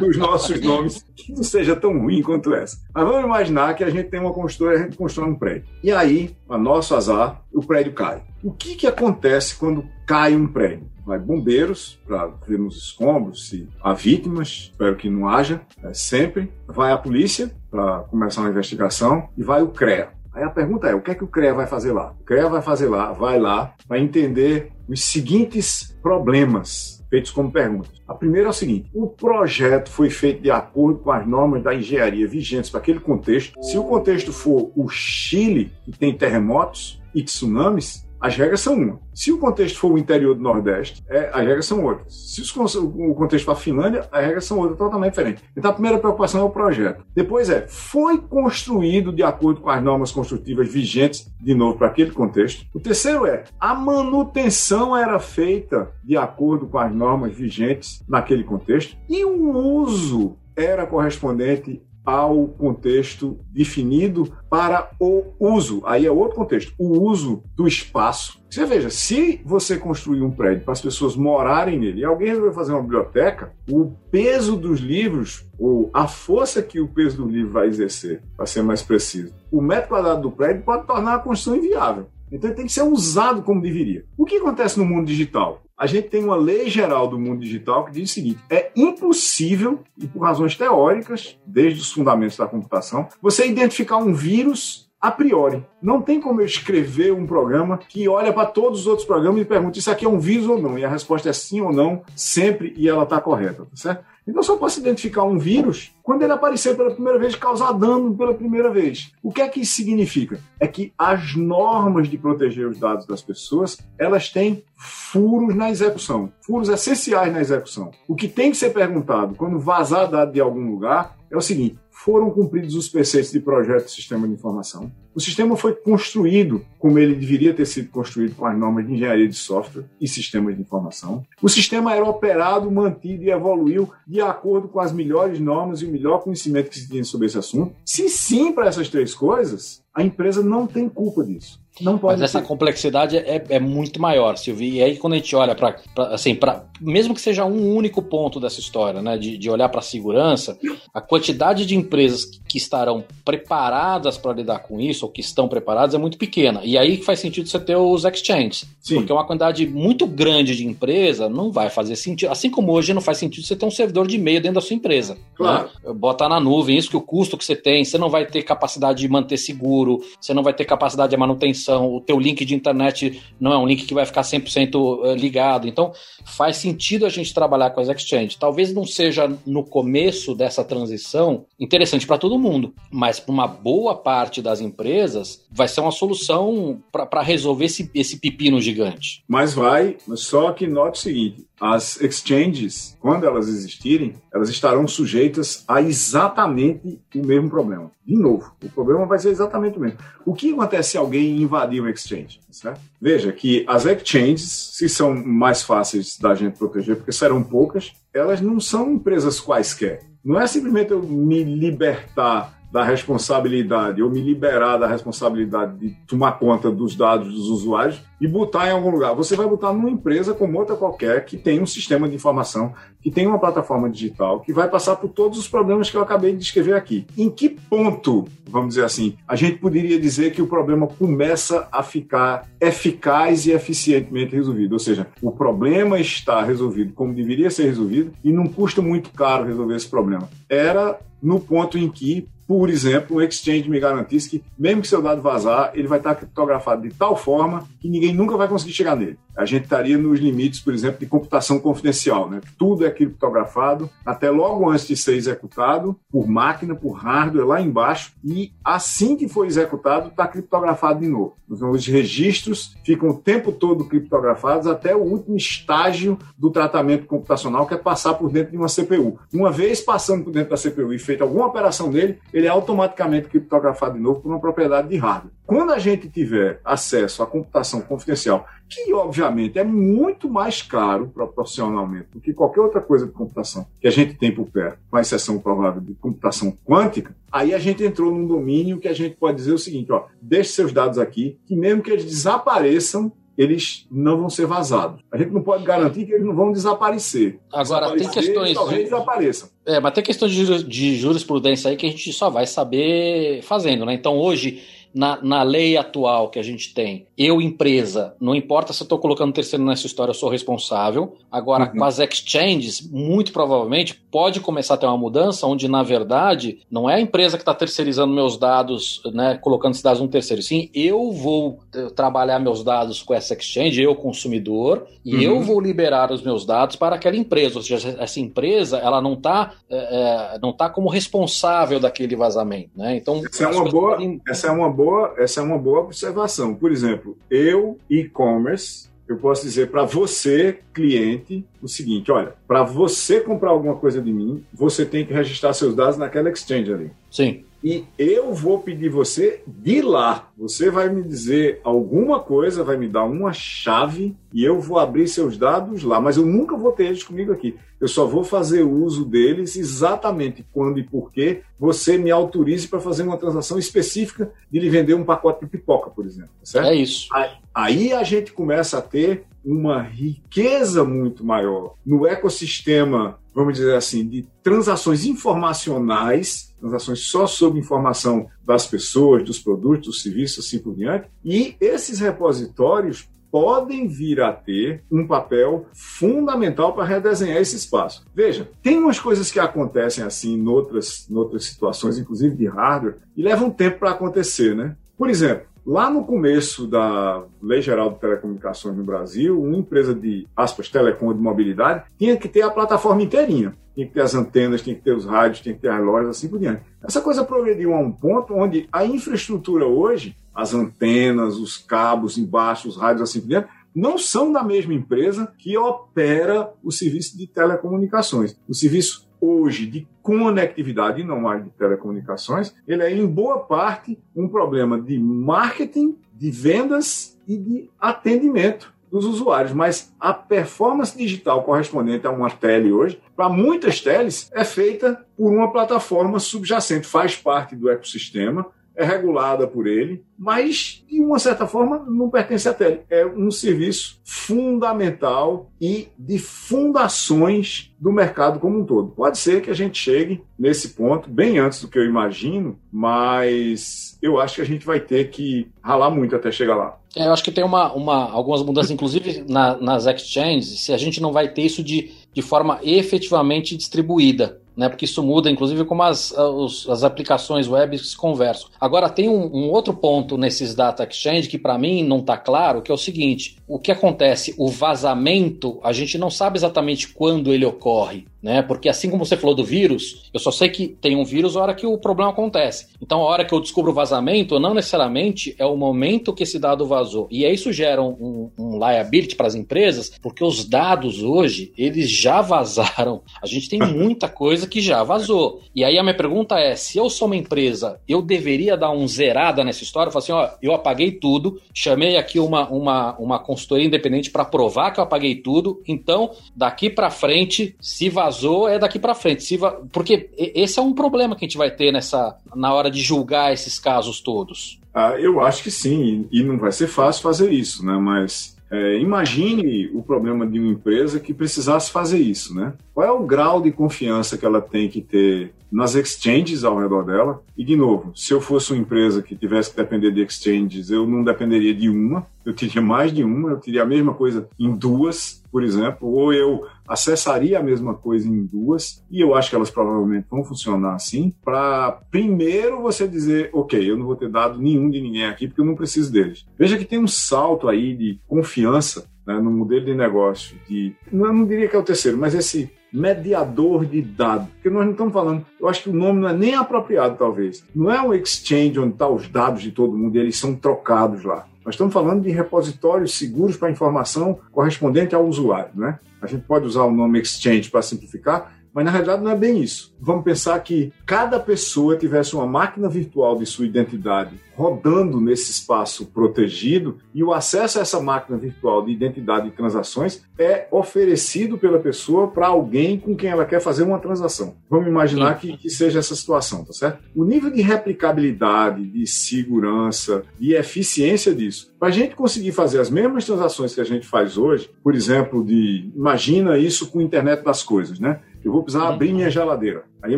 Os 0.02 0.18
nossos 0.18 0.62
nomes 0.62 1.06
que 1.16 1.34
não 1.34 1.44
seja 1.44 1.76
tão 1.76 1.98
ruim 2.00 2.22
quanto 2.22 2.54
essa. 2.54 2.78
Mas 2.94 3.06
vamos 3.06 3.24
imaginar 3.24 3.76
que 3.76 3.84
a 3.84 3.90
gente 3.90 4.10
tem 4.10 4.20
uma 4.20 4.34
construtora 4.34 4.78
a 4.80 4.84
gente 4.84 4.98
constrói 4.98 5.30
um 5.30 5.36
prédio. 5.36 5.66
E 5.84 5.92
aí, 5.92 6.36
a 6.50 6.58
nosso 6.58 6.96
azar, 6.96 7.42
o 7.54 7.62
prédio 7.62 7.94
cai. 7.94 8.24
O 8.44 8.52
que, 8.52 8.76
que 8.76 8.88
acontece 8.88 9.56
quando 9.56 9.86
cai 10.06 10.36
um 10.36 10.48
prédio? 10.48 10.88
Vai 11.06 11.18
bombeiros 11.18 12.00
para 12.06 12.28
ver 12.46 12.60
nos 12.60 12.78
escombros 12.78 13.48
se 13.48 13.68
há 13.82 13.94
vítimas, 13.94 14.70
espero 14.72 14.98
que 14.98 15.10
não 15.10 15.28
haja, 15.28 15.62
é, 15.82 15.94
sempre. 15.94 16.52
Vai 16.68 16.92
a 16.92 16.98
polícia 16.98 17.50
para 17.72 18.00
começar 18.00 18.42
uma 18.42 18.50
investigação 18.50 19.30
e 19.38 19.42
vai 19.42 19.62
o 19.62 19.70
CREA, 19.70 20.10
Aí 20.38 20.44
a 20.44 20.52
pergunta 20.52 20.88
é: 20.88 20.94
o 20.94 21.02
que 21.02 21.10
é 21.10 21.16
que 21.16 21.24
o 21.24 21.28
CREA 21.28 21.56
vai 21.56 21.66
fazer 21.66 21.92
lá? 21.92 22.14
O 22.22 22.24
CREA 22.24 22.48
vai 22.48 22.62
fazer 22.62 22.88
lá, 22.88 23.12
vai 23.12 23.40
lá, 23.40 23.74
vai 23.90 24.00
entender 24.00 24.72
os 24.88 25.04
seguintes 25.04 25.98
problemas 26.00 27.04
feitos 27.10 27.32
como 27.32 27.52
perguntas. 27.52 27.92
A 28.08 28.14
primeira 28.14 28.48
é 28.48 28.50
o 28.52 28.54
seguinte: 28.54 28.88
o 28.94 29.08
projeto 29.08 29.90
foi 29.90 30.12
feito 30.12 30.44
de 30.44 30.52
acordo 30.52 31.00
com 31.00 31.12
as 31.12 31.26
normas 31.28 31.64
da 31.64 31.74
engenharia 31.74 32.28
vigentes 32.28 32.70
para 32.70 32.80
aquele 32.80 33.00
contexto. 33.00 33.60
Se 33.64 33.80
o 33.80 33.84
contexto 33.84 34.32
for 34.32 34.72
o 34.76 34.88
Chile, 34.88 35.72
que 35.84 35.92
tem 35.92 36.16
terremotos 36.16 37.02
e 37.16 37.24
tsunamis, 37.24 38.07
as 38.20 38.36
regras 38.36 38.62
são 38.62 38.76
uma. 38.76 39.00
Se 39.14 39.32
o 39.32 39.38
contexto 39.38 39.80
for 39.80 39.92
o 39.92 39.98
interior 39.98 40.36
do 40.36 40.42
Nordeste, 40.42 41.04
é, 41.10 41.30
as 41.34 41.46
regras 41.46 41.66
são 41.66 41.84
outras. 41.84 42.14
Se 42.34 42.42
o 42.42 43.16
contexto 43.16 43.46
for 43.46 43.52
a 43.52 43.56
Finlândia, 43.56 44.08
as 44.12 44.26
regras 44.26 44.46
são 44.46 44.60
outras, 44.60 44.78
totalmente 44.78 45.12
diferentes. 45.12 45.44
Então 45.56 45.72
a 45.72 45.74
primeira 45.74 45.98
preocupação 45.98 46.42
é 46.42 46.44
o 46.44 46.50
projeto. 46.50 47.04
Depois 47.16 47.50
é, 47.50 47.68
foi 47.68 48.18
construído 48.18 49.12
de 49.12 49.24
acordo 49.24 49.62
com 49.62 49.70
as 49.70 49.84
normas 49.84 50.12
construtivas 50.12 50.68
vigentes, 50.68 51.28
de 51.40 51.54
novo, 51.54 51.78
para 51.78 51.88
aquele 51.88 52.12
contexto. 52.12 52.66
O 52.74 52.80
terceiro 52.80 53.26
é, 53.26 53.44
a 53.60 53.74
manutenção 53.74 54.96
era 54.96 55.20
feita 55.20 55.92
de 56.04 56.18
acordo 56.18 56.68
com 56.68 56.78
as 56.78 56.94
normas 56.94 57.34
vigentes 57.34 58.04
naquele 58.08 58.44
contexto. 58.44 58.98
E 59.10 59.24
o 59.26 59.52
uso 59.52 60.38
era 60.56 60.88
correspondente 60.88 61.82
ao 62.08 62.48
contexto 62.48 63.38
definido 63.52 64.32
para 64.50 64.90
o 64.98 65.26
uso. 65.38 65.84
Aí 65.86 66.06
é 66.06 66.12
outro 66.12 66.38
contexto, 66.38 66.74
o 66.80 67.02
uso 67.02 67.44
do 67.54 67.68
espaço. 67.68 68.42
Você 68.50 68.66
veja, 68.66 68.90
se 68.90 69.42
você 69.44 69.76
construir 69.76 70.22
um 70.22 70.32
prédio 70.32 70.64
para 70.64 70.72
as 70.72 70.80
pessoas 70.80 71.18
morarem 71.18 71.78
nele 71.78 72.00
e 72.00 72.06
alguém 72.06 72.30
resolver 72.30 72.54
fazer 72.54 72.72
uma 72.72 72.82
biblioteca, 72.82 73.52
o 73.70 73.92
peso 74.10 74.56
dos 74.56 74.80
livros, 74.80 75.46
ou 75.60 75.90
a 75.94 76.08
força 76.08 76.64
que 76.64 76.80
o 76.80 76.88
peso 76.88 77.18
do 77.18 77.30
livro 77.30 77.52
vai 77.52 77.68
exercer, 77.68 78.22
para 78.38 78.46
ser 78.46 78.64
mais 78.64 78.82
preciso, 78.82 79.36
o 79.52 79.62
metro 79.62 79.90
quadrado 79.90 80.22
do 80.22 80.32
prédio 80.32 80.64
pode 80.64 80.88
tornar 80.88 81.16
a 81.16 81.20
construção 81.20 81.58
inviável. 81.58 82.08
Então 82.32 82.50
ele 82.50 82.58
tem 82.58 82.66
que 82.66 82.72
ser 82.72 82.84
usado 82.84 83.42
como 83.42 83.62
deveria. 83.62 84.06
O 84.18 84.26
que 84.26 84.38
acontece 84.38 84.78
no 84.78 84.86
mundo 84.86 85.08
digital? 85.08 85.64
A 85.78 85.86
gente 85.86 86.10
tem 86.10 86.24
uma 86.24 86.36
lei 86.36 86.70
geral 86.70 87.08
do 87.08 87.20
mundo 87.20 87.40
digital 87.40 87.86
que 87.86 87.92
diz 87.92 88.10
o 88.10 88.14
seguinte: 88.14 88.40
é 88.50 88.72
impossível, 88.76 89.84
e 89.98 90.08
por 90.08 90.22
razões 90.22 90.56
teóricas, 90.56 91.38
desde 91.46 91.80
os 91.80 91.92
fundamentos 91.92 92.36
da 92.36 92.48
computação, 92.48 93.08
você 93.22 93.46
identificar 93.46 93.98
um 93.98 94.14
vírus 94.14 94.88
a 95.00 95.12
priori. 95.12 95.64
Não 95.82 96.02
tem 96.02 96.20
como 96.20 96.42
eu 96.42 96.46
escrever 96.46 97.14
um 97.14 97.28
programa 97.28 97.78
que 97.78 98.10
olha 98.10 98.34
para 98.34 98.48
todos 98.48 98.82
os 98.82 98.88
outros 98.88 99.06
programas 99.06 99.42
e 99.42 99.46
pergunta: 99.46 99.78
isso 99.78 99.92
aqui 99.92 100.06
é 100.06 100.10
um 100.10 100.20
vírus 100.20 100.48
ou 100.48 100.60
não? 100.60 100.80
E 100.80 100.84
a 100.84 100.90
resposta 100.90 101.30
é 101.30 101.34
sim 101.34 101.62
ou 101.62 101.72
não, 101.72 102.02
sempre, 102.16 102.74
e 102.76 102.90
ela 102.90 103.04
está 103.04 103.22
correta, 103.22 103.64
tá 103.66 103.76
certo? 103.76 104.04
Então, 104.28 104.44
só 104.44 104.58
posso 104.58 104.80
identificar 104.80 105.24
um 105.24 105.38
vírus 105.38 105.94
quando 106.04 106.24
ele 106.24 106.34
aparecer 106.34 106.76
pela 106.76 106.92
primeira 106.92 107.18
vez, 107.18 107.36
causar 107.36 107.72
dano 107.72 108.16
pela 108.16 108.34
primeira 108.34 108.70
vez. 108.70 109.14
O 109.24 109.32
que 109.32 109.42
é 109.42 109.48
que 109.48 109.62
isso 109.62 109.76
significa? 109.76 110.40
É 110.60 110.68
que 110.68 110.94
as 110.98 111.36
normas 111.36 112.10
de 112.10 112.18
proteger 112.18 112.68
os 112.68 112.78
dados 112.78 113.06
das 113.06 113.22
pessoas, 113.22 113.78
elas 113.98 114.30
têm 114.30 114.64
furos 114.76 115.56
na 115.56 115.70
execução, 115.70 116.32
furos 116.42 116.70
essenciais 116.70 117.32
na 117.32 117.40
execução. 117.40 117.92
O 118.08 118.16
que 118.16 118.28
tem 118.28 118.52
que 118.52 118.58
ser 118.58 118.72
perguntado 118.72 119.36
quando 119.36 119.60
vazar 119.60 120.10
dado 120.10 120.34
de 120.34 120.42
algum 120.42 120.70
lugar 120.72 121.16
é 121.32 121.38
o 121.38 121.42
seguinte: 121.42 121.78
foram 122.04 122.30
cumpridos 122.30 122.76
os 122.76 122.88
preceitos 122.88 123.32
de 123.32 123.40
projeto 123.40 123.86
do 123.86 123.90
sistema 123.90 124.28
de 124.28 124.34
informação. 124.34 124.92
O 125.16 125.20
sistema 125.20 125.58
foi 125.58 125.74
construído 125.74 126.64
como 126.78 127.00
ele 127.00 127.16
deveria 127.16 127.54
ter 127.54 127.66
sido 127.66 127.90
construído 127.90 128.36
com 128.36 128.46
as 128.46 128.56
normas 128.56 128.86
de 128.86 128.94
engenharia 128.94 129.28
de 129.28 129.36
software 129.36 129.86
e 130.00 130.08
sistemas 130.08 130.56
de 130.56 130.62
informação. 130.62 131.26
O 131.42 131.50
sistema 131.50 131.96
era 131.96 132.06
operado, 132.06 132.70
mantido 132.70 133.24
e 133.24 133.32
evoluiu 133.32 133.92
de 134.06 134.22
acordo 134.22 134.68
com 134.68 134.80
as 134.80 134.94
melhores 134.94 135.40
normas 135.40 135.82
e 135.82 135.86
o 135.86 135.92
melhor 135.92 136.20
conhecimento 136.20 136.70
que 136.70 136.78
se 136.78 136.88
tinha 136.88 137.04
sobre 137.04 137.26
esse 137.26 137.38
assunto. 137.40 137.76
Se 137.84 138.08
sim 138.10 138.52
para 138.52 138.68
essas 138.68 138.90
três 138.90 139.16
coisas, 139.16 139.82
a 139.98 140.04
empresa 140.04 140.44
não 140.44 140.68
tem 140.68 140.88
culpa 140.88 141.24
disso. 141.24 141.60
Não 141.82 141.98
pode 141.98 142.20
Mas 142.20 142.30
essa 142.30 142.42
ter. 142.42 142.48
complexidade 142.48 143.18
é, 143.18 143.44
é, 143.50 143.60
muito 143.60 144.02
maior, 144.02 144.38
Silvio. 144.38 144.68
E 144.68 144.82
aí, 144.82 144.98
quando 144.98 145.14
a 145.14 145.18
gente 145.18 145.36
olha 145.36 145.56
para. 145.56 145.76
Assim, 146.12 146.36
pra, 146.36 146.66
mesmo 146.80 147.14
que 147.14 147.22
seja 147.22 147.46
um 147.46 147.76
único 147.76 148.02
ponto 148.02 148.40
dessa 148.40 148.60
história, 148.60 149.02
né, 149.02 149.18
de, 149.18 149.38
de 149.38 149.50
olhar 149.50 149.70
para 149.70 149.80
a 149.80 149.84
segurança, 149.84 150.58
a 150.94 151.02
quantidade 151.02 151.66
de 151.66 151.76
empresas 151.88 152.26
que 152.48 152.58
estarão 152.58 153.04
preparadas 153.26 154.18
para 154.18 154.34
lidar 154.34 154.60
com 154.60 154.80
isso, 154.80 155.06
ou 155.06 155.12
que 155.12 155.22
estão 155.22 155.48
preparadas, 155.48 155.96
é 155.96 155.98
muito 155.98 156.18
pequena. 156.18 156.62
E 156.64 156.78
aí 156.78 157.02
faz 157.02 157.20
sentido 157.20 157.48
você 157.48 157.60
ter 157.60 157.76
os 157.76 158.06
exchanges. 158.06 158.66
Sim. 158.82 158.96
Porque 158.96 159.12
uma 159.12 159.26
quantidade 159.26 159.68
muito 159.68 160.08
grande 160.08 160.56
de 160.56 160.66
empresa 160.66 161.28
não 161.28 161.52
vai 161.52 161.70
fazer 161.70 161.96
sentido. 161.96 162.32
Assim 162.32 162.50
como 162.50 162.72
hoje 162.72 162.94
não 162.94 163.02
faz 163.02 163.18
sentido 163.18 163.46
você 163.46 163.56
ter 163.56 163.66
um 163.66 163.72
servidor 163.72 164.08
de 164.08 164.16
e-mail 164.16 164.42
dentro 164.42 164.56
da 164.56 164.62
sua 164.62 164.76
empresa. 164.76 165.16
Né? 165.16 165.20
Claro. 165.36 165.70
Né? 165.84 165.94
Botar 165.94 166.30
na 166.30 166.40
nuvem, 166.40 166.78
isso 166.78 166.90
que 166.90 166.98
o 166.98 167.02
custo 167.02 167.38
que 167.38 167.44
você 167.44 167.56
tem, 167.56 167.84
você 167.84 167.98
não 167.98 168.10
vai 168.10 168.26
ter 168.26 168.44
capacidade 168.44 169.00
de 169.00 169.10
manter 169.10 169.38
seguro, 169.38 170.02
você 170.20 170.34
não 170.34 170.44
vai 170.44 170.54
ter 170.54 170.64
capacidade 170.64 171.10
de 171.10 171.18
manutenção 171.18 171.78
o 171.86 172.02
teu 172.02 172.20
link 172.20 172.44
de 172.46 172.56
internet 172.56 173.22
não 173.40 173.52
é 173.52 173.58
um 173.58 173.66
link 173.66 173.86
que 173.86 173.94
vai 173.94 174.06
ficar 174.06 174.22
100% 174.22 175.06
eh, 175.06 175.16
ligado. 175.16 175.68
Então, 175.68 175.92
faz 176.26 176.58
sentido 176.58 177.06
a 177.06 177.10
gente 177.10 177.34
trabalhar 177.34 177.72
com 177.72 177.82
as 177.82 177.90
exchanges. 177.90 178.36
Talvez 178.36 178.74
não 178.74 178.86
seja 178.86 179.32
no 179.46 179.64
começo 179.64 180.36
dessa 180.36 180.64
transição 180.64 181.46
interessante 181.78 182.08
para 182.08 182.18
todo 182.18 182.40
mundo, 182.40 182.74
mas 182.92 183.20
para 183.20 183.32
uma 183.32 183.48
boa 183.48 183.96
parte 183.96 184.42
das 184.42 184.60
empresas 184.60 185.46
vai 185.52 185.68
ser 185.68 185.82
uma 185.82 185.92
solução 185.92 186.82
para 186.92 187.22
resolver 187.22 187.66
esse, 187.66 187.90
esse 187.94 188.18
pepino 188.18 188.60
gigante. 188.60 189.24
Mas 189.28 189.54
vai, 189.54 189.98
só 190.16 190.52
que 190.52 190.66
note 190.66 191.00
o 191.00 191.02
seguinte: 191.02 191.48
as 191.62 192.02
exchanges, 192.02 192.98
quando 193.00 193.26
elas 193.26 193.48
existirem, 193.48 194.16
elas 194.34 194.50
estarão 194.50 194.88
sujeitas 194.88 195.64
a 195.68 195.82
exatamente 195.82 197.00
o 197.16 197.26
mesmo 197.26 197.50
problema. 197.50 197.92
De 198.06 198.16
novo, 198.16 198.52
o 198.64 198.70
problema 198.70 199.06
vai 199.06 199.20
ser 199.20 199.30
exatamente 199.30 199.78
o 199.78 199.82
mesmo. 199.82 200.00
O 200.26 200.34
que 200.34 200.54
acontece 200.54 200.92
se 200.92 200.98
alguém 200.98 201.42
invadir 201.42 201.82
uma 201.82 201.92
exchange? 201.92 202.40
Certo? 202.50 202.80
Veja 203.00 203.32
que 203.32 203.66
as 203.68 203.86
exchanges, 203.86 204.72
se 204.74 204.90
são 204.90 205.14
mais 205.14 205.62
fáceis 205.62 206.18
da 206.18 206.34
gente 206.34 206.58
proteger, 206.58 206.96
porque 206.96 207.12
serão 207.12 207.44
poucas, 207.44 207.94
elas 208.14 208.42
não 208.42 208.60
são 208.60 208.94
empresas 208.94 209.40
quaisquer. 209.40 210.02
Não 210.28 210.42
é 210.42 210.46
simplesmente 210.46 210.92
eu 210.92 211.02
me 211.02 211.42
libertar 211.42 212.57
da 212.72 212.84
responsabilidade 212.84 214.02
ou 214.02 214.10
me 214.10 214.22
liberar 214.22 214.78
da 214.78 214.88
responsabilidade 214.88 215.78
de 215.78 215.90
tomar 216.06 216.34
conta 216.34 216.70
dos 216.70 216.96
dados 216.96 217.34
dos 217.34 217.48
usuários 217.48 218.02
e 218.20 218.28
botar 218.28 218.68
em 218.68 218.72
algum 218.72 218.90
lugar. 218.90 219.14
Você 219.16 219.36
vai 219.36 219.48
botar 219.48 219.72
numa 219.72 219.90
empresa 219.90 220.34
como 220.34 220.58
outra 220.58 220.76
qualquer 220.76 221.26
que 221.26 221.38
tem 221.38 221.62
um 221.62 221.66
sistema 221.66 222.10
de 222.10 222.16
informação, 222.16 222.74
que 223.02 223.12
tem 223.12 223.26
uma 223.26 223.40
plataforma 223.40 223.90
digital, 223.90 224.42
que 224.42 224.52
vai 224.52 224.70
passar 224.70 224.96
por 224.98 225.10
todos 225.10 225.38
os 225.38 225.48
problemas 225.48 225.90
que 225.90 225.96
eu 225.96 226.02
acabei 226.02 226.34
de 226.34 226.40
descrever 226.40 226.74
aqui. 226.74 227.06
Em 227.18 227.30
que 227.30 227.48
ponto, 227.48 228.26
vamos 228.50 228.70
dizer 228.70 228.84
assim, 228.84 229.16
a 229.28 229.36
gente 229.36 229.60
poderia 229.60 230.00
dizer 230.00 230.34
que 230.34 230.42
o 230.42 230.48
problema 230.48 230.88
começa 230.88 231.68
a 231.72 231.82
ficar 231.84 232.48
eficaz 232.60 233.46
e 233.46 233.52
eficientemente 233.52 234.36
resolvido? 234.36 234.74
Ou 234.74 234.80
seja, 234.80 235.08
o 235.22 235.32
problema 235.32 236.00
está 236.00 236.44
resolvido 236.44 236.94
como 236.94 237.14
deveria 237.14 237.50
ser 237.50 237.64
resolvido 237.64 238.12
e 238.24 238.32
não 238.32 238.48
custa 238.48 238.82
muito 238.82 239.12
caro 239.12 239.46
resolver 239.46 239.76
esse 239.76 239.88
problema. 239.88 240.28
Era 240.50 241.00
no 241.22 241.40
ponto 241.40 241.78
em 241.78 241.90
que 241.90 242.28
por 242.48 242.70
exemplo, 242.70 243.18
um 243.18 243.22
exchange 243.22 243.70
me 243.70 243.80
garantisse 243.80 244.30
que, 244.30 244.44
mesmo 244.58 244.82
que 244.82 244.88
seu 244.88 245.02
dado 245.02 245.22
vazar, 245.22 245.72
ele 245.74 245.88
vai 245.88 245.98
estar 245.98 246.16
criptografado 246.16 246.82
de 246.84 246.94
tal 246.94 247.18
forma 247.18 247.68
que 247.80 247.90
ninguém 247.90 248.16
nunca 248.16 248.38
vai 248.38 248.48
conseguir 248.48 248.74
chegar 248.74 248.96
nele. 248.96 249.20
A 249.36 249.46
gente 249.46 249.66
estaria 249.66 249.98
nos 249.98 250.20
limites, 250.20 250.60
por 250.60 250.74
exemplo, 250.74 251.00
de 251.00 251.06
computação 251.06 251.60
confidencial. 251.60 252.28
Né? 252.28 252.42
Tudo 252.58 252.86
é 252.86 252.90
criptografado 252.90 253.88
até 254.04 254.32
logo 254.32 254.68
antes 254.68 254.88
de 254.88 254.98
ser 254.98 255.16
executado, 255.16 255.96
por 256.10 256.28
máquina, 256.28 256.74
por 256.74 256.94
hardware, 256.94 257.46
lá 257.46 257.62
embaixo, 257.62 258.14
e 258.24 258.52
assim 258.64 259.16
que 259.16 259.28
for 259.28 259.46
executado, 259.46 260.08
está 260.08 260.26
criptografado 260.28 261.02
de 261.02 261.08
novo. 261.08 261.36
Então, 261.50 261.72
os 261.72 261.86
registros 261.86 262.76
ficam 262.84 263.10
o 263.10 263.18
tempo 263.18 263.52
todo 263.52 263.86
criptografados 263.86 264.68
até 264.68 264.96
o 264.96 265.02
último 265.02 265.38
estágio 265.38 266.18
do 266.38 266.50
tratamento 266.50 267.06
computacional, 267.06 267.68
que 267.68 267.74
é 267.74 267.78
passar 267.78 268.16
por 268.16 268.30
dentro 268.32 268.52
de 268.52 268.58
uma 268.58 268.68
CPU. 268.68 269.20
Uma 269.32 269.52
vez 269.52 269.80
passando 269.80 270.24
por 270.24 270.32
dentro 270.32 270.50
da 270.50 270.58
CPU 270.58 270.94
e 270.94 271.00
feita 271.00 271.24
alguma 271.24 271.46
operação 271.46 271.92
nele, 271.92 272.20
ele 272.38 272.48
é 272.48 272.50
automaticamente 272.50 273.28
criptografado 273.28 273.96
de 273.96 274.00
novo 274.00 274.22
por 274.22 274.30
uma 274.30 274.40
propriedade 274.40 274.88
de 274.88 274.98
hardware. 274.98 275.34
Quando 275.46 275.72
a 275.72 275.80
gente 275.80 276.10
tiver 276.10 276.60
acesso 276.64 277.24
à 277.24 277.26
computação 277.26 277.82
confidencial, 277.82 278.46
que 278.70 278.94
obviamente 278.94 279.58
é 279.58 279.64
muito 279.64 280.30
mais 280.30 280.62
caro 280.62 281.08
proporcionalmente 281.08 282.10
do 282.14 282.20
que 282.20 282.34
qualquer 282.34 282.62
outra 282.62 282.82
coisa 282.82 283.08
de 283.08 283.12
computação 283.12 283.66
que 283.80 283.88
a 283.88 283.92
gente 283.92 284.16
tem 284.16 284.32
por 284.32 284.46
perto, 284.48 284.78
com 284.92 285.00
exceção 285.00 285.40
provável 285.40 285.82
de 285.82 285.94
computação 285.96 286.56
quântica, 286.66 287.16
aí 287.32 287.54
a 287.54 287.60
gente 287.60 287.84
entrou 287.84 288.12
num 288.12 288.28
domínio 288.28 288.80
que 288.80 288.88
a 288.88 288.94
gente 288.94 289.16
pode 289.16 289.38
dizer 289.38 289.54
o 289.54 289.58
seguinte, 289.58 289.92
ó, 289.92 290.06
deixe 290.22 290.52
seus 290.52 290.72
dados 290.72 291.00
aqui, 291.00 291.40
que 291.46 291.56
mesmo 291.56 291.82
que 291.82 291.90
eles 291.90 292.06
desapareçam, 292.06 293.12
eles 293.38 293.86
não 293.92 294.18
vão 294.18 294.30
ser 294.30 294.48
vazados. 294.48 295.00
A 295.12 295.18
gente 295.18 295.32
não 295.32 295.44
pode 295.44 295.64
garantir 295.64 296.06
que 296.06 296.14
eles 296.14 296.26
não 296.26 296.36
vão 296.36 296.52
desaparecer. 296.52 297.40
Agora, 297.54 297.96
tem 297.96 298.10
questões. 298.10 298.54
Talvez 298.54 298.84
desapareçam. 298.86 299.50
É, 299.66 299.80
mas 299.80 299.94
tem 299.94 300.04
questões 300.04 300.32
de, 300.32 300.64
de 300.64 300.96
jurisprudência 300.96 301.70
aí 301.70 301.78
que 301.78 301.86
a 301.86 301.90
gente 301.90 302.12
só 302.12 302.30
vai 302.30 302.48
saber 302.48 303.42
fazendo, 303.44 303.86
né? 303.86 303.94
Então, 303.94 304.18
hoje 304.18 304.64
na, 304.98 305.20
na 305.22 305.44
lei 305.44 305.78
atual 305.78 306.30
que 306.30 306.40
a 306.40 306.44
gente 306.44 306.74
tem, 306.74 307.06
eu, 307.18 307.42
empresa, 307.42 308.16
não 308.20 308.36
importa 308.36 308.74
se 308.74 308.82
eu 308.82 308.86
estou 308.86 309.00
colocando 309.00 309.34
terceiro 309.34 309.64
nessa 309.64 309.86
história, 309.86 310.10
eu 310.12 310.16
sou 310.16 310.30
responsável. 310.30 311.16
Agora, 311.32 311.66
uhum. 311.66 311.80
com 311.80 311.86
as 311.86 312.00
exchanges, 312.00 312.82
muito 312.82 313.32
provavelmente 313.32 313.96
pode 314.12 314.40
começar 314.40 314.74
a 314.74 314.78
ter 314.78 314.88
uma 314.88 314.98
mudança 314.98 315.46
onde, 315.46 315.68
na 315.68 315.84
verdade, 315.84 316.60
não 316.70 316.90
é 316.90 316.96
a 316.96 317.00
empresa 317.00 317.38
que 317.38 317.44
está 317.44 317.54
terceirizando 317.54 318.14
meus 318.14 318.38
dados, 318.38 319.02
né, 319.14 319.38
colocando 319.42 319.72
esses 319.72 319.84
dados 319.84 320.02
no 320.02 320.08
terceiro. 320.08 320.42
Sim, 320.42 320.70
eu 320.74 321.12
vou 321.12 321.60
eh, 321.74 321.90
trabalhar 321.96 322.40
meus 322.40 322.64
dados 322.64 323.02
com 323.04 323.14
essa 323.14 323.34
exchange, 323.34 323.82
eu, 323.82 323.96
consumidor, 323.96 324.88
e 325.06 325.16
uhum. 325.16 325.22
eu 325.22 325.42
vou 325.42 325.62
liberar 325.62 326.12
os 326.12 326.22
meus 326.22 326.46
dados 326.46 326.76
para 326.76 326.96
aquela 326.96 327.16
empresa. 327.16 327.58
Ou 327.58 327.64
seja, 327.64 327.96
essa 328.00 328.20
empresa, 328.20 328.78
ela 328.78 329.02
não 329.02 329.14
está 329.14 329.54
é, 329.70 329.78
eh, 329.78 330.40
não 330.42 330.52
tá 330.54 330.70
como 330.70 330.90
responsável 330.90 331.80
daquele 331.80 332.16
vazamento. 332.16 332.72
Né? 332.76 332.98
Então, 332.98 333.22
essa 333.26 333.44
é 333.44 333.48
uma 333.48 333.70
boa, 333.70 333.92
podem... 333.92 334.22
essa 334.28 334.48
é 334.48 334.52
uma 334.52 334.70
boa 334.70 334.87
boa, 334.88 335.14
essa 335.18 335.42
é 335.42 335.44
uma 335.44 335.58
boa 335.58 335.82
observação. 335.82 336.56
Por 336.56 336.72
exemplo, 336.72 337.18
eu, 337.30 337.78
e-commerce, 337.90 338.90
eu 339.06 339.18
posso 339.18 339.44
dizer 339.44 339.70
para 339.70 339.84
você, 339.84 340.60
cliente, 340.74 341.46
o 341.62 341.68
seguinte: 341.68 342.10
olha, 342.10 342.36
para 342.48 342.64
você 342.64 343.20
comprar 343.20 343.50
alguma 343.50 343.76
coisa 343.76 344.02
de 344.02 344.12
mim, 344.12 344.46
você 344.54 344.86
tem 344.86 345.06
que 345.06 345.14
registrar 345.14 345.54
seus 345.54 345.76
dados 345.76 345.98
naquela 345.98 346.30
exchange 346.30 346.74
ali. 346.74 346.92
Sim. 347.12 347.44
E 347.64 347.86
eu 347.98 348.34
vou 348.34 348.60
pedir 348.60 348.90
você 348.90 349.42
de 349.48 349.82
lá. 349.82 350.30
Você 350.38 350.70
vai 350.70 350.90
me 350.90 351.04
dizer 351.04 351.60
alguma 351.64 352.20
coisa, 352.20 352.64
vai 352.64 352.78
me 352.78 352.88
dar 352.88 353.04
uma 353.04 353.34
chave 353.34 354.16
e 354.34 354.44
eu 354.44 354.60
vou 354.60 354.78
abrir 354.80 355.08
seus 355.08 355.38
dados 355.38 355.84
lá, 355.84 356.00
mas 356.00 356.18
eu 356.18 356.26
nunca 356.26 356.56
vou 356.56 356.72
ter 356.72 356.86
eles 356.86 357.04
comigo 357.04 357.32
aqui. 357.32 357.56
Eu 357.80 357.88
só 357.88 358.06
vou 358.06 358.24
fazer 358.24 358.64
uso 358.64 359.06
deles 359.06 359.56
exatamente 359.56 360.46
quando 360.52 360.80
e 360.80 360.84
por 360.84 361.12
que 361.12 361.42
você 361.60 361.98
me 361.98 362.10
autorize 362.10 362.68
para 362.68 362.80
fazer 362.80 363.04
uma 363.04 363.18
transação 363.18 363.58
específica 363.58 364.32
de 364.52 364.60
lhe 364.60 364.70
vender 364.70 364.94
um 364.94 365.04
pacote 365.04 365.46
de 365.46 365.52
pipoca, 365.52 365.90
por 365.90 366.06
exemplo. 366.06 366.32
Certo? 366.44 366.68
É 366.68 366.76
isso. 366.76 367.08
Aí, 367.14 367.32
aí 367.54 367.94
a 367.94 368.04
gente 368.04 368.32
começa 368.32 368.78
a 368.78 368.82
ter 368.82 369.26
uma 369.46 369.82
riqueza 369.82 370.84
muito 370.84 371.24
maior 371.24 371.76
no 371.86 372.06
ecossistema, 372.06 373.18
vamos 373.38 373.54
dizer 373.54 373.76
assim, 373.76 374.04
de 374.08 374.28
transações 374.42 375.06
informacionais, 375.06 376.56
transações 376.60 377.02
só 377.02 377.28
sobre 377.28 377.60
informação 377.60 378.28
das 378.44 378.66
pessoas, 378.66 379.24
dos 379.24 379.38
produtos, 379.38 379.86
dos 379.86 380.02
serviços, 380.02 380.44
assim 380.44 380.58
por 380.58 380.74
diante. 380.76 381.08
E 381.24 381.56
esses 381.62 382.00
repositórios 382.00 383.08
podem 383.32 383.88
vir 383.88 384.22
a 384.22 384.34
ter 384.34 384.84
um 384.92 385.06
papel 385.06 385.68
fundamental 385.72 386.74
para 386.74 386.86
redesenhar 386.86 387.38
esse 387.38 387.56
espaço. 387.56 388.04
Veja, 388.12 388.50
tem 388.64 388.80
umas 388.80 389.00
coisas 389.00 389.30
que 389.30 389.40
acontecem 389.40 390.04
assim 390.04 390.34
em 390.34 390.48
outras, 390.48 391.08
situações, 391.42 392.00
inclusive 392.00 392.36
de 392.36 392.48
hardware, 392.48 392.98
e 393.16 393.22
levam 393.22 393.52
tempo 393.52 393.78
para 393.78 393.92
acontecer, 393.92 394.56
né? 394.56 394.76
Por 394.98 395.12
exemplo, 395.12 395.46
Lá 395.68 395.90
no 395.90 396.06
começo 396.06 396.66
da 396.66 397.26
Lei 397.42 397.62
Geral 397.62 397.92
de 397.92 398.00
Telecomunicações 398.00 398.78
no 398.78 398.86
Brasil, 398.86 399.44
uma 399.44 399.58
empresa 399.58 399.94
de, 399.94 400.26
aspas, 400.34 400.70
telecom 400.70 401.14
de 401.14 401.20
mobilidade 401.20 401.84
tinha 402.00 402.16
que 402.16 402.30
ter 402.30 402.42
a 402.42 402.50
plataforma 402.50 403.04
inteirinha. 403.04 403.54
Tinha 403.76 403.86
que 403.86 403.94
ter 403.94 404.00
as 404.00 404.16
antenas, 404.16 404.62
tinha 404.62 404.78
que 404.78 404.82
ter 404.82 404.96
os 404.96 405.04
rádios, 405.04 405.42
tinha 405.42 405.54
que 405.54 405.60
ter 405.60 405.70
as 405.70 405.84
lojas, 405.84 406.12
assim 406.12 406.30
por 406.30 406.40
diante. 406.40 406.62
Essa 406.82 407.02
coisa 407.02 407.22
progrediu 407.26 407.74
a 407.74 407.80
um 407.80 407.92
ponto 407.92 408.34
onde 408.34 408.66
a 408.72 408.86
infraestrutura 408.86 409.68
hoje, 409.68 410.16
as 410.34 410.54
antenas, 410.54 411.36
os 411.36 411.58
cabos 411.58 412.18
embaixo, 412.18 412.70
os 412.70 412.78
rádios, 412.78 413.02
assim 413.02 413.20
por 413.20 413.28
diante, 413.28 413.50
não 413.76 413.98
são 413.98 414.32
da 414.32 414.44
mesma 414.44 414.74
empresa 414.74 415.34
que 415.38 415.58
opera 415.58 416.50
o 416.64 416.72
serviço 416.72 417.18
de 417.18 417.28
telecomunicações. 417.28 418.40
O 418.48 418.54
serviço 418.54 419.07
hoje 419.20 419.66
de 419.66 419.88
conectividade 420.02 421.04
não 421.04 421.20
mais 421.20 421.44
de 421.44 421.50
telecomunicações, 421.52 422.54
ele 422.68 422.84
é 422.84 422.92
em 422.92 423.06
boa 423.06 423.40
parte 423.40 424.00
um 424.16 424.28
problema 424.28 424.80
de 424.80 424.98
marketing, 425.00 425.98
de 426.14 426.32
vendas 426.32 427.18
e 427.28 427.38
de 427.38 427.70
atendimento 427.80 428.74
dos 428.92 429.06
usuários, 429.06 429.54
mas 429.54 429.94
a 430.00 430.14
performance 430.14 430.98
digital 430.98 431.44
correspondente 431.44 432.08
a 432.08 432.12
uma 432.12 432.30
tele 432.30 432.72
hoje, 432.72 433.02
para 433.16 433.28
muitas 433.28 433.82
teles, 433.82 434.30
é 434.34 434.44
feita 434.44 435.06
por 435.16 435.32
uma 435.32 435.52
plataforma 435.52 436.20
subjacente, 436.20 436.88
faz 436.88 437.16
parte 437.16 437.56
do 437.56 437.70
ecossistema, 437.70 438.46
é 438.78 438.86
regulada 438.86 439.48
por 439.48 439.66
ele, 439.66 440.04
mas 440.18 440.86
de 440.88 441.02
uma 441.02 441.18
certa 441.18 441.48
forma 441.48 441.80
não 441.80 442.12
pertence 442.12 442.48
à 442.48 442.54
tele. 442.54 442.82
É 442.90 443.04
um 443.06 443.32
serviço 443.32 444.00
fundamental 444.06 445.50
e 445.60 445.88
de 445.98 446.20
fundações 446.20 447.74
do 447.80 447.92
mercado 447.92 448.40
como 448.40 448.60
um 448.60 448.66
todo. 448.66 448.90
Pode 448.90 449.18
ser 449.18 449.42
que 449.42 449.50
a 449.50 449.56
gente 449.56 449.80
chegue 449.80 450.24
nesse 450.38 450.70
ponto 450.70 451.10
bem 451.10 451.40
antes 451.40 451.60
do 451.60 451.68
que 451.68 451.80
eu 451.80 451.86
imagino, 451.86 452.60
mas 452.72 453.98
eu 454.02 454.20
acho 454.20 454.36
que 454.36 454.42
a 454.42 454.46
gente 454.46 454.66
vai 454.66 454.80
ter 454.80 455.10
que 455.10 455.50
ralar 455.62 455.90
muito 455.90 456.16
até 456.16 456.32
chegar 456.32 456.56
lá. 456.56 456.78
É, 456.96 457.08
eu 457.08 457.14
acho 457.14 457.24
que 457.24 457.32
tem 457.32 457.44
uma, 457.44 457.74
uma, 457.74 458.12
algumas 458.12 458.44
mudanças, 458.44 458.72
inclusive 458.72 459.26
na, 459.28 459.58
nas 459.58 459.88
exchanges, 459.88 460.60
se 460.62 460.72
a 460.72 460.78
gente 460.78 461.02
não 461.02 461.12
vai 461.12 461.28
ter 461.28 461.42
isso 461.42 461.64
de, 461.64 461.92
de 462.14 462.22
forma 462.22 462.60
efetivamente 462.64 463.58
distribuída 463.58 464.40
né? 464.58 464.68
Porque 464.68 464.86
isso 464.86 465.04
muda, 465.04 465.30
inclusive, 465.30 465.64
como 465.64 465.84
as, 465.84 466.12
as, 466.18 466.68
as 466.68 466.84
aplicações 466.84 467.48
web 467.48 467.78
se 467.78 467.96
conversam. 467.96 468.50
Agora, 468.60 468.90
tem 468.90 469.08
um, 469.08 469.34
um 469.34 469.52
outro 469.52 469.74
ponto 469.74 470.18
nesses 470.18 470.56
data 470.56 470.84
exchange 470.84 471.30
que 471.30 471.38
para 471.38 471.58
mim 471.58 471.84
não 471.84 472.00
está 472.00 472.18
claro, 472.18 472.64
que 472.64 472.72
é 472.72 472.74
o 472.74 472.78
seguinte: 472.78 473.38
o 473.48 473.60
que 473.60 473.72
acontece? 473.72 474.34
O 474.38 474.50
vazamento, 474.50 475.60
a 475.64 475.72
gente 475.72 475.98
não 475.98 476.10
sabe 476.10 476.38
exatamente 476.38 476.88
quando 476.88 477.32
ele 477.32 477.46
ocorre 477.46 478.06
né? 478.22 478.42
Porque 478.42 478.68
assim 478.68 478.90
como 478.90 479.06
você 479.06 479.16
falou 479.16 479.36
do 479.36 479.44
vírus, 479.44 480.10
eu 480.14 480.20
só 480.20 480.32
sei 480.32 480.50
que 480.50 480.68
tem 480.68 480.96
um 480.96 481.06
vírus 481.06 481.36
na 481.36 481.42
hora 481.42 481.56
que 481.56 481.66
o 481.66 481.78
problema 481.78 482.12
acontece. 482.12 482.68
Então, 482.82 483.00
a 483.02 483.06
hora 483.06 483.26
que 483.26 483.34
eu 483.34 483.40
descubro 483.40 483.72
o 483.72 483.76
vazamento, 483.76 484.40
não 484.40 484.54
necessariamente 484.54 485.36
é 485.38 485.46
o 485.46 485.56
momento 485.56 486.14
que 486.14 486.24
esse 486.24 486.40
dado 486.40 486.66
vazou. 486.66 487.08
E 487.12 487.26
isso 487.26 487.52
gera 487.52 487.82
um, 487.82 488.32
um 488.38 488.58
liability 488.58 489.16
para 489.16 489.28
as 489.28 489.36
empresas, 489.36 489.92
porque 490.02 490.24
os 490.24 490.46
dados 490.46 491.02
hoje, 491.02 491.52
eles 491.58 491.90
já 491.90 492.22
vazaram. 492.22 493.02
A 493.22 493.28
gente 493.28 493.50
tem 493.50 493.60
muita 493.64 494.10
coisa 494.10 494.47
que 494.48 494.62
já 494.62 494.84
vazou. 494.84 495.42
E 495.56 495.64
aí 495.64 495.78
a 495.78 495.84
minha 495.84 495.96
pergunta 495.96 496.40
é, 496.40 496.56
se 496.56 496.78
eu 496.78 496.90
sou 496.90 497.08
uma 497.08 497.16
empresa, 497.16 497.80
eu 497.88 498.02
deveria 498.02 498.58
dar 498.58 498.72
um 498.72 498.88
zerada 498.88 499.44
nessa 499.44 499.64
história? 499.64 499.92
Falar 499.92 500.04
assim, 500.04 500.12
ó, 500.12 500.30
eu 500.42 500.54
apaguei 500.54 500.92
tudo, 500.92 501.40
chamei 501.54 501.98
aqui 501.98 502.20
uma, 502.20 502.48
uma, 502.50 502.98
uma 502.98 503.20
consultoria 503.20 503.66
independente 503.66 504.12
para 504.12 504.26
provar 504.26 504.72
que 504.72 504.80
eu 504.80 504.84
apaguei 504.84 505.16
tudo, 505.16 505.62
então, 505.68 506.12
daqui 506.36 506.70
para 506.70 506.90
frente, 506.90 507.56
se 507.60 507.90
vazou 507.90 508.08
vazou 508.08 508.48
é 508.48 508.58
daqui 508.58 508.80
para 508.80 508.96
frente. 508.96 509.24
Se 509.24 509.38
va... 509.38 509.52
Porque 509.72 510.10
esse 510.18 510.60
é 510.60 510.62
um 510.62 510.74
problema 510.74 511.16
que 511.16 511.26
a 511.26 511.28
gente 511.28 511.38
vai 511.38 511.52
ter 511.52 511.72
nessa 511.72 512.18
na 512.36 512.54
hora 512.54 512.70
de 512.70 512.82
julgar 512.82 513.34
esses 513.34 513.60
casos 513.60 514.02
todos. 514.02 514.60
Ah, 514.74 514.96
eu 515.00 515.20
acho 515.22 515.44
que 515.44 515.50
sim, 515.50 516.08
e 516.12 516.24
não 516.24 516.38
vai 516.38 516.52
ser 516.52 516.68
fácil 516.68 517.02
fazer 517.02 517.32
isso, 517.32 517.66
né? 517.66 517.78
Mas 517.78 518.37
é, 518.50 518.80
imagine 518.80 519.70
o 519.74 519.84
problema 519.84 520.26
de 520.26 520.40
uma 520.40 520.52
empresa 520.52 521.00
que 521.00 521.14
precisasse 521.14 521.72
fazer 521.72 522.00
isso, 522.00 522.34
né? 522.34 522.54
Qual 522.74 522.86
é 522.86 522.92
o 522.92 523.06
grau 523.06 523.42
de 523.42 523.52
confiança 523.52 524.18
que 524.18 524.26
ela 524.26 524.42
tem 524.42 524.70
que 524.70 524.82
ter 524.82 525.34
nas 525.52 525.76
exchanges 525.76 526.44
ao 526.44 526.58
redor 526.58 526.84
dela? 526.84 527.22
E, 527.38 527.44
de 527.44 527.56
novo, 527.56 527.92
se 527.96 528.14
eu 528.14 528.22
fosse 528.22 528.54
uma 528.54 528.62
empresa 528.62 529.02
que 529.02 529.16
tivesse 529.16 529.52
que 529.52 529.58
depender 529.58 529.92
de 529.92 530.02
exchanges, 530.02 530.70
eu 530.70 530.88
não 530.88 531.04
dependeria 531.04 531.54
de 531.54 531.70
uma, 531.70 532.06
eu 532.28 532.34
teria 532.34 532.62
mais 532.62 532.92
de 532.92 533.06
uma, 533.06 533.30
eu 533.30 533.38
teria 533.38 533.64
a 533.64 533.66
mesma 533.66 533.94
coisa 533.94 534.28
em 534.38 534.54
duas, 534.54 535.24
por 535.32 535.42
exemplo, 535.42 535.90
ou 535.90 536.12
eu 536.12 536.46
acessaria 536.68 537.40
a 537.40 537.42
mesma 537.42 537.74
coisa 537.74 538.06
em 538.06 538.26
duas, 538.26 538.84
e 538.92 539.00
eu 539.00 539.16
acho 539.16 539.30
que 539.30 539.36
elas 539.38 539.50
provavelmente 539.50 540.08
vão 540.12 540.26
funcionar 540.26 540.76
assim, 540.76 541.14
para 541.24 541.80
primeiro 541.90 542.62
você 542.62 542.86
dizer, 542.86 543.30
ok, 543.32 543.72
eu 543.72 543.78
não 543.78 543.86
vou 543.86 543.96
ter 543.96 544.10
dado 544.10 544.42
nenhum 544.42 544.70
de 544.70 544.82
ninguém 544.82 545.06
aqui 545.06 545.26
porque 545.26 545.40
eu 545.40 545.46
não 545.46 545.56
preciso 545.56 545.90
deles. 545.90 546.26
Veja 546.38 546.58
que 546.58 546.66
tem 546.66 546.78
um 546.78 546.88
salto 546.88 547.48
aí 547.48 547.74
de 547.74 547.98
confiança 548.06 548.90
né, 549.06 549.18
no 549.22 549.32
modelo 549.32 549.64
de 549.64 549.74
negócio 549.74 550.38
de. 550.50 550.76
Eu 550.92 551.14
não 551.14 551.26
diria 551.26 551.48
que 551.48 551.56
é 551.56 551.60
o 551.60 551.64
terceiro, 551.64 551.98
mas 551.98 552.14
esse 552.14 552.52
mediador 552.72 553.66
de 553.66 553.82
dados. 553.82 554.28
Porque 554.30 554.50
nós 554.50 554.66
não 554.66 554.72
estamos 554.72 554.94
falando, 554.94 555.26
eu 555.40 555.48
acho 555.48 555.64
que 555.64 555.70
o 555.70 555.74
nome 555.74 556.02
não 556.02 556.10
é 556.10 556.14
nem 556.14 556.36
apropriado, 556.36 556.98
talvez. 556.98 557.44
Não 557.56 557.72
é 557.72 557.82
um 557.82 557.94
exchange 557.94 558.60
onde 558.60 558.74
estão 558.74 558.90
tá 558.90 558.94
os 558.94 559.08
dados 559.08 559.42
de 559.42 559.52
todo 559.52 559.78
mundo 559.78 559.96
e 559.96 560.00
eles 560.00 560.18
são 560.18 560.36
trocados 560.36 561.04
lá. 561.04 561.26
Nós 561.46 561.56
estamos 561.56 561.74
falando 561.74 562.04
de 562.04 562.10
repositórios 562.10 562.98
seguros 562.98 563.38
para 563.38 563.50
informação 563.50 564.20
correspondente 564.34 564.94
ao 564.94 565.08
usuário. 565.08 565.52
Né? 565.56 565.80
A 566.02 566.06
gente 566.06 566.26
pode 566.26 566.46
usar 566.46 566.64
o 566.64 566.72
nome 566.72 567.00
exchange 567.00 567.50
para 567.50 567.62
simplificar, 567.62 568.37
mas 568.58 568.66
na 568.66 568.72
realidade 568.72 569.04
não 569.04 569.12
é 569.12 569.16
bem 569.16 569.40
isso. 569.40 569.72
Vamos 569.80 570.04
pensar 570.04 570.40
que 570.40 570.74
cada 570.84 571.20
pessoa 571.20 571.78
tivesse 571.78 572.16
uma 572.16 572.26
máquina 572.26 572.68
virtual 572.68 573.16
de 573.16 573.24
sua 573.24 573.46
identidade 573.46 574.16
rodando 574.38 575.02
nesse 575.02 575.32
espaço 575.32 575.88
protegido 575.88 576.78
e 576.94 577.04
o 577.04 577.12
acesso 577.12 577.58
a 577.58 577.62
essa 577.62 577.80
máquina 577.80 578.18
virtual 578.18 578.64
de 578.64 578.72
identidade 578.72 579.28
e 579.28 579.32
transações 579.32 580.04
é 580.18 580.48
oferecido 580.52 581.40
pela 581.40 581.58
pessoa 581.58 582.08
para 582.08 582.28
alguém 582.28 582.80
com 582.80 582.96
quem 582.96 583.10
ela 583.10 583.26
quer 583.26 583.42
fazer 583.42 583.64
uma 583.64 583.80
transação. 583.80 584.36
Vamos 584.48 584.68
imaginar 584.68 585.20
que, 585.20 585.38
que, 585.38 585.50
seja 585.50 585.80
essa 585.80 585.96
situação, 585.96 586.46
tá 586.46 586.54
certo? 586.54 586.84
O 586.96 587.04
nível 587.04 587.32
de 587.32 587.42
replicabilidade, 587.42 588.64
de 588.64 588.86
segurança, 588.86 590.04
de 590.20 590.34
eficiência 590.34 591.16
disso, 591.16 591.52
para 591.60 591.70
a 591.70 591.72
gente 591.72 591.96
conseguir 591.96 592.32
fazer 592.32 592.60
as 592.60 592.70
mesmas 592.70 593.06
transações 593.06 593.56
que 593.56 593.62
a 593.62 593.66
gente 593.66 593.88
faz 593.88 594.18
hoje, 594.18 594.50
por 594.64 594.76
exemplo, 594.76 595.24
de 595.24 595.72
imagina 595.76 596.38
isso 596.38 596.70
com 596.70 596.80
a 596.80 596.84
internet 596.84 597.24
das 597.24 597.42
coisas, 597.42 597.80
né? 597.80 598.02
Eu 598.28 598.34
vou 598.34 598.44
precisar 598.44 598.68
abrir 598.68 598.92
minha 598.92 599.10
geladeira. 599.10 599.64
Aí 599.82 599.96
a 599.96 599.98